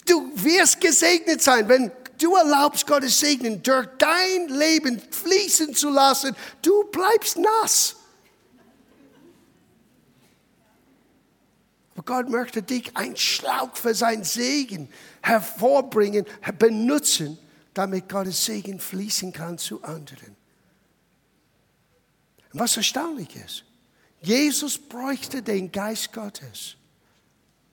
Du 0.07 0.31
wirst 0.35 0.81
gesegnet 0.81 1.43
sein, 1.43 1.69
wenn 1.69 1.91
du 2.19 2.35
erlaubst, 2.35 2.87
Gottes 2.87 3.19
Segen 3.21 3.63
durch 3.63 3.87
dein 3.99 4.49
Leben 4.49 5.01
fließen 5.11 5.75
zu 5.75 5.91
lassen. 5.91 6.35
Du 6.63 6.85
bleibst 6.85 7.39
nass. 7.39 7.97
Aber 11.95 12.03
Gott 12.05 12.29
möchte 12.29 12.63
dich 12.63 12.97
ein 12.97 13.17
Schlauch 13.17 13.75
für 13.75 13.95
sein 13.95 14.23
Segen 14.23 14.89
hervorbringen, 15.23 16.27
benutzen, 16.59 17.39
damit 17.75 18.09
Gottes 18.09 18.45
Segen 18.45 18.79
fließen 18.81 19.33
kann 19.33 19.59
zu 19.59 19.83
anderen. 19.83 20.37
Was 22.59 22.75
erstaunlich 22.79 23.37
ist, 23.37 23.65
Jesus 24.23 24.79
bräuchte 24.79 25.43
den 25.43 25.71
Geist 25.71 26.11
Gottes, 26.11 26.77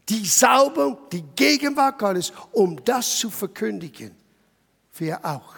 die 0.09 0.25
Salbung, 0.25 0.97
die 1.09 1.21
Gegenwart 1.21 1.97
Gottes, 1.97 2.33
um 2.51 2.83
das 2.83 3.17
zu 3.17 3.29
verkündigen. 3.29 4.13
Wir 4.95 5.23
auch. 5.23 5.55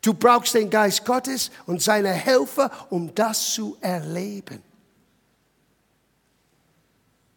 Du 0.00 0.14
brauchst 0.14 0.54
den 0.54 0.70
Geist 0.70 1.04
Gottes 1.04 1.50
und 1.66 1.82
seine 1.82 2.12
Helfer, 2.12 2.70
um 2.90 3.12
das 3.16 3.52
zu 3.54 3.76
erleben. 3.80 4.62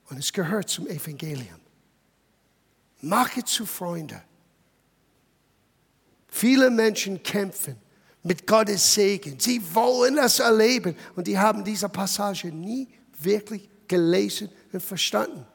Und 0.09 0.19
es 0.19 0.31
gehört 0.31 0.69
zum 0.69 0.87
Evangelium. 0.87 1.59
Mache 3.01 3.43
zu 3.43 3.65
Freunde. 3.65 4.21
Viele 6.27 6.69
Menschen 6.69 7.21
kämpfen 7.23 7.82
mit 8.23 8.47
Gottes 8.47 8.93
Segen. 8.93 9.39
Sie 9.39 9.61
wollen 9.75 10.15
das 10.15 10.39
erleben 10.39 10.95
und 11.15 11.27
die 11.27 11.37
haben 11.37 11.63
diese 11.63 11.89
Passage 11.89 12.47
nie 12.47 12.87
wirklich 13.19 13.69
gelesen 13.87 14.49
und 14.71 14.81
verstanden. 14.81 15.45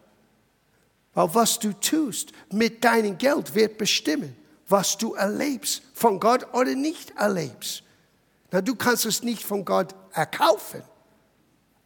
Weil 1.15 1.35
was 1.35 1.59
du 1.59 1.73
tust 1.73 2.33
mit 2.53 2.85
deinem 2.85 3.17
Geld 3.19 3.55
wird 3.55 3.79
bestimmen, 3.79 4.37
was 4.69 4.97
du 4.99 5.15
erlebst, 5.15 5.83
von 5.95 6.21
Gott 6.21 6.47
oder 6.53 6.75
nicht 6.75 7.11
erlebst. 7.17 7.83
Na, 8.51 8.61
du 8.61 8.75
kannst 8.77 9.07
es 9.07 9.23
nicht 9.23 9.43
von 9.43 9.65
Gott 9.65 9.95
erkaufen, 10.13 10.83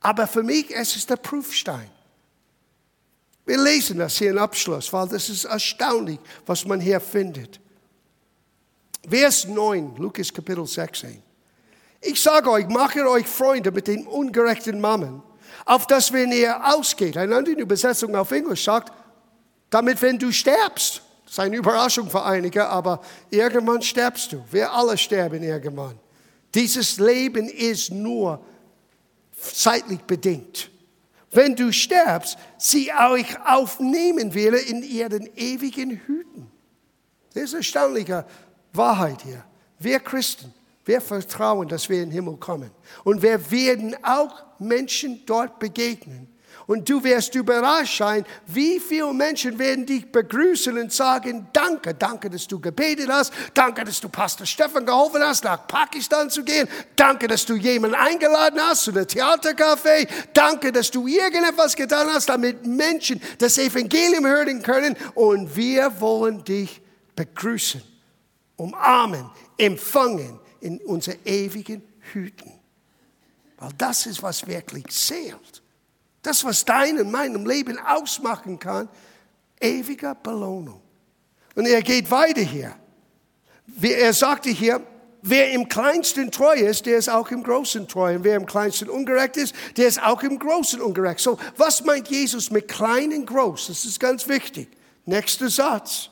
aber 0.01 0.27
für 0.27 0.42
mich 0.42 0.75
es 0.75 0.97
ist 0.97 1.09
der 1.09 1.16
Prüfstein. 1.16 1.90
Wir 3.45 3.62
lesen 3.62 3.99
das 3.99 4.18
hier 4.18 4.31
im 4.31 4.38
Abschluss, 4.38 4.92
weil 4.92 5.09
das 5.09 5.29
ist 5.29 5.45
erstaunlich, 5.45 6.18
was 6.47 6.64
man 6.64 6.81
hier 6.81 7.01
findet. 7.01 7.61
Vers 9.08 9.46
9, 9.46 9.96
Lukas 9.96 10.32
Kapitel 10.32 10.66
16. 10.66 11.22
Ich 12.00 12.20
sage 12.22 12.50
euch, 12.50 12.68
mache 12.68 13.08
euch 13.08 13.26
Freunde 13.26 13.72
mit 13.72 13.88
den 13.88 14.06
ungerechten 14.06 14.80
Mammen, 14.80 15.22
auf 15.64 15.86
das, 15.86 16.12
wenn 16.12 16.32
ihr 16.32 16.60
ausgeht, 16.64 17.16
eine 17.16 17.36
andere 17.36 17.54
Übersetzung 17.54 18.14
auf 18.16 18.30
Englisch 18.30 18.64
sagt, 18.64 18.92
damit, 19.70 20.00
wenn 20.02 20.18
du 20.18 20.32
sterbst, 20.32 21.02
das 21.24 21.32
ist 21.32 21.40
eine 21.40 21.56
Überraschung 21.56 22.10
für 22.10 22.22
einige, 22.24 22.66
aber 22.68 23.00
irgendwann 23.30 23.82
sterbst 23.82 24.32
du. 24.32 24.44
Wir 24.50 24.72
alle 24.72 24.98
sterben 24.98 25.42
irgendwann. 25.42 25.98
Dieses 26.54 26.98
Leben 26.98 27.48
ist 27.48 27.90
nur 27.90 28.44
zeitlich 29.32 30.00
bedingt. 30.02 30.70
Wenn 31.30 31.56
du 31.56 31.72
stirbst, 31.72 32.36
sie 32.58 32.92
euch 32.92 33.40
aufnehmen 33.46 34.34
will 34.34 34.54
in 34.54 34.82
ihren 34.82 35.26
ewigen 35.36 35.90
Hüten. 36.06 36.50
Das 37.32 37.44
ist 37.44 37.54
erstaunlicher 37.54 38.26
Wahrheit 38.72 39.22
hier. 39.22 39.44
Wir 39.78 40.00
Christen, 40.00 40.52
wir 40.85 41.00
vertrauen, 41.00 41.68
dass 41.68 41.88
wir 41.88 41.98
in 42.02 42.11
den 42.11 42.12
Himmel 42.12 42.37
kommen. 42.37 42.70
Und 43.04 43.22
wir 43.22 43.50
werden 43.50 43.96
auch 44.02 44.42
Menschen 44.58 45.22
dort 45.26 45.58
begegnen. 45.58 46.28
Und 46.66 46.88
du 46.88 47.02
wirst 47.02 47.35
überrascht 47.35 47.98
sein, 47.98 48.24
wie 48.46 48.78
viele 48.78 49.12
Menschen 49.12 49.58
werden 49.58 49.85
dich 49.85 50.11
begrüßen 50.11 50.78
und 50.78 50.92
sagen, 50.92 51.48
danke, 51.52 51.92
danke, 51.94 52.30
dass 52.30 52.46
du 52.46 52.61
gebetet 52.61 53.08
hast, 53.11 53.32
danke, 53.52 53.85
dass 53.85 54.00
du 54.00 54.08
Pastor 54.08 54.46
Stefan 54.46 54.87
geholfen 54.87 55.22
hast, 55.22 55.44
nach 55.44 55.66
Pakistan 55.66 56.30
zu 56.30 56.44
gehen, 56.44 56.68
danke, 56.94 57.26
dass 57.26 57.44
du 57.44 57.54
jemanden 57.54 57.96
eingeladen 57.96 58.61
hast 58.61 58.85
zu 58.85 58.92
der 58.92 59.08
Theatercafé, 59.08 60.08
danke, 60.32 60.70
dass 60.70 60.90
du 60.90 61.06
irgendetwas 61.06 61.74
getan 61.74 62.06
hast, 62.08 62.28
damit 62.28 62.64
Menschen 62.64 63.20
das 63.38 63.58
Evangelium 63.58 64.24
hören 64.24 64.62
können 64.62 64.96
und 65.14 65.54
wir 65.56 66.00
wollen 66.00 66.44
dich 66.44 66.80
begrüßen 67.16 67.91
umarmen, 68.56 69.30
empfangen 69.58 70.38
in 70.60 70.78
unser 70.78 71.14
ewigen 71.24 71.82
Hüten. 72.12 72.52
Weil 73.58 73.70
das 73.78 74.06
ist, 74.06 74.22
was 74.22 74.46
wirklich 74.46 74.86
zählt. 74.88 75.62
Das, 76.22 76.44
was 76.44 76.64
dein 76.64 77.00
und 77.00 77.10
meinem 77.10 77.46
Leben 77.46 77.78
ausmachen 77.78 78.58
kann, 78.58 78.88
ewiger 79.60 80.14
Belohnung. 80.14 80.80
Und 81.54 81.66
er 81.66 81.82
geht 81.82 82.10
weiter 82.10 82.40
hier. 82.40 82.74
Er 83.80 84.12
sagte 84.12 84.50
hier, 84.50 84.80
wer 85.22 85.52
im 85.52 85.68
Kleinsten 85.68 86.30
treu 86.30 86.54
ist, 86.54 86.86
der 86.86 86.98
ist 86.98 87.08
auch 87.08 87.30
im 87.30 87.42
Großen 87.42 87.86
treu. 87.88 88.16
Und 88.16 88.24
wer 88.24 88.36
im 88.36 88.46
Kleinsten 88.46 88.88
ungerecht 88.88 89.36
ist, 89.36 89.54
der 89.76 89.86
ist 89.88 90.02
auch 90.02 90.22
im 90.22 90.38
Großen 90.38 90.80
ungerecht. 90.80 91.20
So, 91.20 91.38
was 91.56 91.84
meint 91.84 92.08
Jesus 92.08 92.50
mit 92.50 92.68
klein 92.68 93.12
und 93.12 93.26
groß? 93.26 93.68
Das 93.68 93.84
ist 93.84 93.98
ganz 94.00 94.28
wichtig. 94.28 94.68
Nächster 95.06 95.48
Satz. 95.48 96.10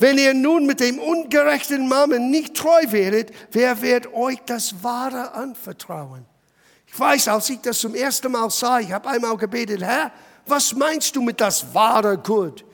Wenn 0.00 0.16
ihr 0.16 0.32
nun 0.32 0.64
mit 0.64 0.80
dem 0.80 0.98
ungerechten 0.98 1.86
Mammen 1.86 2.30
nicht 2.30 2.56
treu 2.56 2.80
werdet, 2.88 3.32
wer 3.52 3.82
wird 3.82 4.14
euch 4.14 4.38
das 4.46 4.82
Wahre 4.82 5.34
anvertrauen? 5.34 6.24
Ich 6.86 6.98
weiß, 6.98 7.28
als 7.28 7.50
ich 7.50 7.60
das 7.60 7.80
zum 7.80 7.94
ersten 7.94 8.32
Mal 8.32 8.48
sah, 8.48 8.80
ich 8.80 8.90
habe 8.90 9.10
einmal 9.10 9.36
gebetet, 9.36 9.82
Herr, 9.82 10.10
was 10.46 10.74
meinst 10.74 11.14
du 11.14 11.20
mit 11.20 11.38
das 11.38 11.74
wahre 11.74 12.16
Gut? 12.16 12.64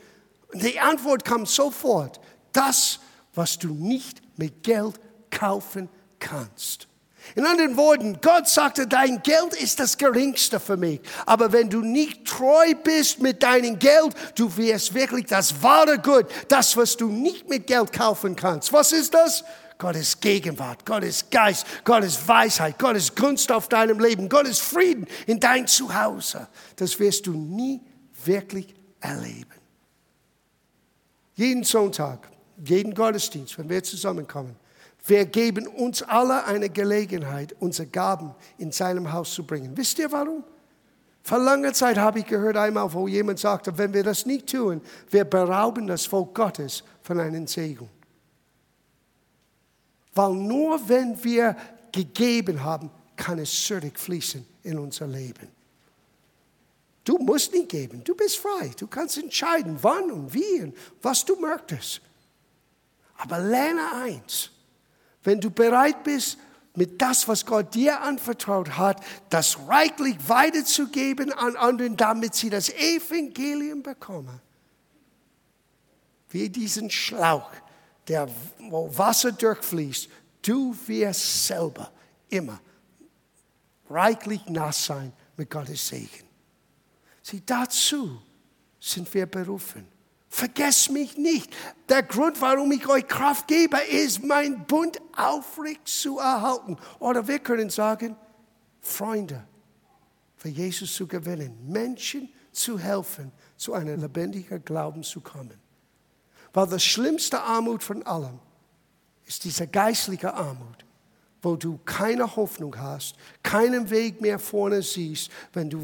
Und 0.53 0.63
die 0.63 0.79
Antwort 0.79 1.25
kam 1.25 1.45
sofort, 1.45 2.21
das, 2.53 3.01
was 3.35 3.59
du 3.59 3.73
nicht 3.73 4.21
mit 4.37 4.63
Geld 4.63 4.97
kaufen 5.29 5.89
kannst. 6.19 6.87
In 7.35 7.45
anderen 7.45 7.77
Worten, 7.77 8.19
Gott 8.21 8.47
sagte, 8.47 8.87
dein 8.87 9.21
Geld 9.23 9.53
ist 9.53 9.79
das 9.79 9.97
geringste 9.97 10.59
für 10.59 10.77
mich. 10.77 11.01
Aber 11.25 11.51
wenn 11.51 11.69
du 11.69 11.81
nicht 11.81 12.25
treu 12.25 12.73
bist 12.83 13.21
mit 13.21 13.43
deinem 13.43 13.77
Geld, 13.79 14.13
du 14.35 14.55
wirst 14.57 14.93
wirklich 14.93 15.25
das 15.25 15.61
wahre 15.61 15.99
Gut, 15.99 16.25
das, 16.47 16.75
was 16.77 16.97
du 16.97 17.09
nicht 17.09 17.49
mit 17.49 17.67
Geld 17.67 17.91
kaufen 17.91 18.35
kannst. 18.35 18.71
Was 18.73 18.91
ist 18.91 19.13
das? 19.13 19.43
Gottes 19.77 20.19
Gegenwart, 20.19 20.85
Gottes 20.85 21.29
Geist, 21.29 21.65
Gottes 21.83 22.27
Weisheit, 22.27 22.79
Gottes 22.79 23.13
Gunst 23.13 23.51
auf 23.51 23.69
deinem 23.69 23.99
Leben, 23.99 24.27
Gottes 24.27 24.59
Frieden 24.59 25.05
in 25.27 25.39
dein 25.39 25.67
Zuhause. 25.67 26.47
Das 26.75 26.99
wirst 26.99 27.27
du 27.27 27.33
nie 27.33 27.81
wirklich 28.25 28.73
erleben. 28.99 29.53
Jeden 31.35 31.63
Sonntag, 31.63 32.27
jeden 32.63 32.95
Gottesdienst, 32.95 33.57
wenn 33.59 33.69
wir 33.69 33.83
zusammenkommen, 33.83 34.55
wir 35.07 35.25
geben 35.25 35.67
uns 35.67 36.03
alle 36.03 36.45
eine 36.45 36.69
Gelegenheit, 36.69 37.55
unsere 37.59 37.87
Gaben 37.87 38.35
in 38.57 38.71
seinem 38.71 39.11
Haus 39.11 39.33
zu 39.33 39.45
bringen. 39.45 39.75
Wisst 39.75 39.99
ihr 39.99 40.11
warum? 40.11 40.43
Vor 41.23 41.39
langer 41.39 41.73
Zeit 41.73 41.97
habe 41.97 42.19
ich 42.19 42.25
gehört 42.25 42.57
einmal, 42.57 42.93
wo 42.93 43.07
jemand 43.07 43.39
sagte, 43.39 43.77
wenn 43.77 43.93
wir 43.93 44.03
das 44.03 44.25
nicht 44.25 44.47
tun, 44.49 44.81
wir 45.09 45.25
berauben 45.25 45.87
das 45.87 46.05
Volk 46.05 46.33
Gottes 46.33 46.83
von 47.01 47.19
einem 47.19 47.47
Segen. 47.47 47.89
Weil 50.13 50.33
nur 50.33 50.87
wenn 50.87 51.21
wir 51.23 51.55
gegeben 51.91 52.63
haben, 52.63 52.89
kann 53.15 53.39
es 53.39 53.65
zurückfließen 53.65 54.45
in 54.63 54.79
unser 54.79 55.07
Leben. 55.07 55.47
Du 57.03 57.17
musst 57.17 57.53
nicht 57.53 57.69
geben, 57.69 58.03
du 58.03 58.15
bist 58.15 58.37
frei. 58.37 58.71
Du 58.77 58.87
kannst 58.87 59.17
entscheiden, 59.17 59.77
wann 59.81 60.11
und 60.11 60.33
wie 60.33 60.61
und 60.61 60.75
was 61.01 61.23
du 61.23 61.35
möchtest. 61.37 62.01
Aber 63.17 63.39
lerne 63.39 63.93
eins, 63.93 64.51
wenn 65.27 65.41
du 65.41 65.51
bereit 65.51 66.05
bist, 66.05 66.37
mit 66.73 67.01
das, 67.01 67.27
was 67.27 67.45
Gott 67.45 67.75
dir 67.75 67.99
anvertraut 67.99 68.77
hat, 68.77 69.03
das 69.29 69.59
reichlich 69.67 70.15
weiterzugeben 70.29 71.33
an 71.33 71.57
anderen, 71.57 71.97
damit 71.97 72.33
sie 72.33 72.49
das 72.49 72.69
Evangelium 72.69 73.83
bekommen. 73.83 74.39
Wie 76.29 76.47
diesen 76.47 76.89
Schlauch, 76.89 77.51
der, 78.07 78.29
wo 78.69 78.89
Wasser 78.97 79.33
durchfließt, 79.33 80.07
du 80.43 80.73
wirst 80.85 81.47
selber 81.47 81.91
immer 82.29 82.61
reichlich 83.89 84.45
nass 84.47 84.85
sein 84.85 85.11
mit 85.35 85.49
Gottes 85.49 85.89
Segen. 85.89 86.25
Sieh, 87.21 87.43
dazu 87.45 88.21
sind 88.79 89.13
wir 89.13 89.25
berufen. 89.25 89.96
Vergesst 90.29 90.91
mich 90.91 91.17
nicht. 91.17 91.55
Der 91.87 92.03
Grund, 92.03 92.41
warum 92.41 92.71
ich 92.71 92.87
euch 92.87 93.07
Kraft 93.07 93.47
gebe, 93.47 93.77
ist, 93.77 94.23
mein 94.23 94.65
Bund 94.65 94.99
aufrecht 95.15 95.87
zu 95.87 96.19
erhalten. 96.19 96.77
Oder 96.99 97.27
wir 97.27 97.39
können 97.39 97.69
sagen, 97.69 98.15
Freunde 98.81 99.43
für 100.35 100.49
Jesus 100.49 100.93
zu 100.93 101.07
gewinnen, 101.07 101.57
Menschen 101.67 102.29
zu 102.51 102.77
helfen, 102.77 103.31
zu 103.55 103.73
einem 103.73 103.99
lebendigen 103.99 104.63
Glauben 104.63 105.03
zu 105.03 105.21
kommen. 105.21 105.59
Weil 106.53 106.67
das 106.67 106.83
schlimmste 106.83 107.41
Armut 107.41 107.83
von 107.83 108.03
allem 108.03 108.39
ist 109.25 109.43
diese 109.43 109.67
geistliche 109.67 110.33
Armut, 110.33 110.85
wo 111.41 111.55
du 111.55 111.79
keine 111.85 112.35
Hoffnung 112.35 112.77
hast, 112.77 113.15
keinen 113.43 113.89
Weg 113.89 114.21
mehr 114.21 114.39
vorne 114.39 114.81
siehst, 114.81 115.31
wenn 115.53 115.69
du 115.69 115.81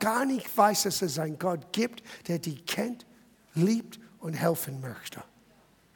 gar 0.00 0.24
nicht 0.24 0.56
weißt, 0.56 0.86
dass 0.86 1.02
es 1.02 1.18
einen 1.18 1.38
Gott 1.38 1.72
gibt, 1.72 2.02
der 2.28 2.38
dich 2.38 2.64
kennt 2.66 3.04
liebt 3.54 3.98
und 4.20 4.34
helfen 4.34 4.80
möchte. 4.80 5.22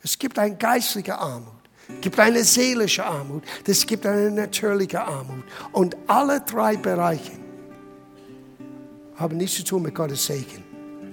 Es 0.02 0.18
gibt 0.18 0.38
eine 0.38 0.56
geistliche 0.56 1.18
Armut, 1.18 1.52
es 1.88 2.00
gibt 2.02 2.18
eine 2.20 2.44
seelische 2.44 3.04
Armut, 3.04 3.42
es 3.66 3.86
gibt 3.86 4.06
eine 4.06 4.30
natürliche 4.30 5.02
Armut. 5.02 5.44
Und 5.72 5.96
alle 6.06 6.40
drei 6.40 6.76
Bereiche 6.76 7.32
haben 9.16 9.36
nichts 9.36 9.56
zu 9.56 9.64
tun 9.64 9.82
mit 9.82 9.94
Gottes 9.94 10.26
Segen. 10.26 10.64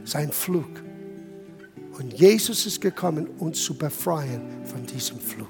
Sein 0.03 0.31
Flug. 0.31 0.69
Und 1.97 2.13
Jesus 2.13 2.65
ist 2.65 2.81
gekommen, 2.81 3.27
uns 3.39 3.63
zu 3.63 3.75
befreien 3.75 4.65
von 4.65 4.86
diesem 4.86 5.19
Flug. 5.19 5.49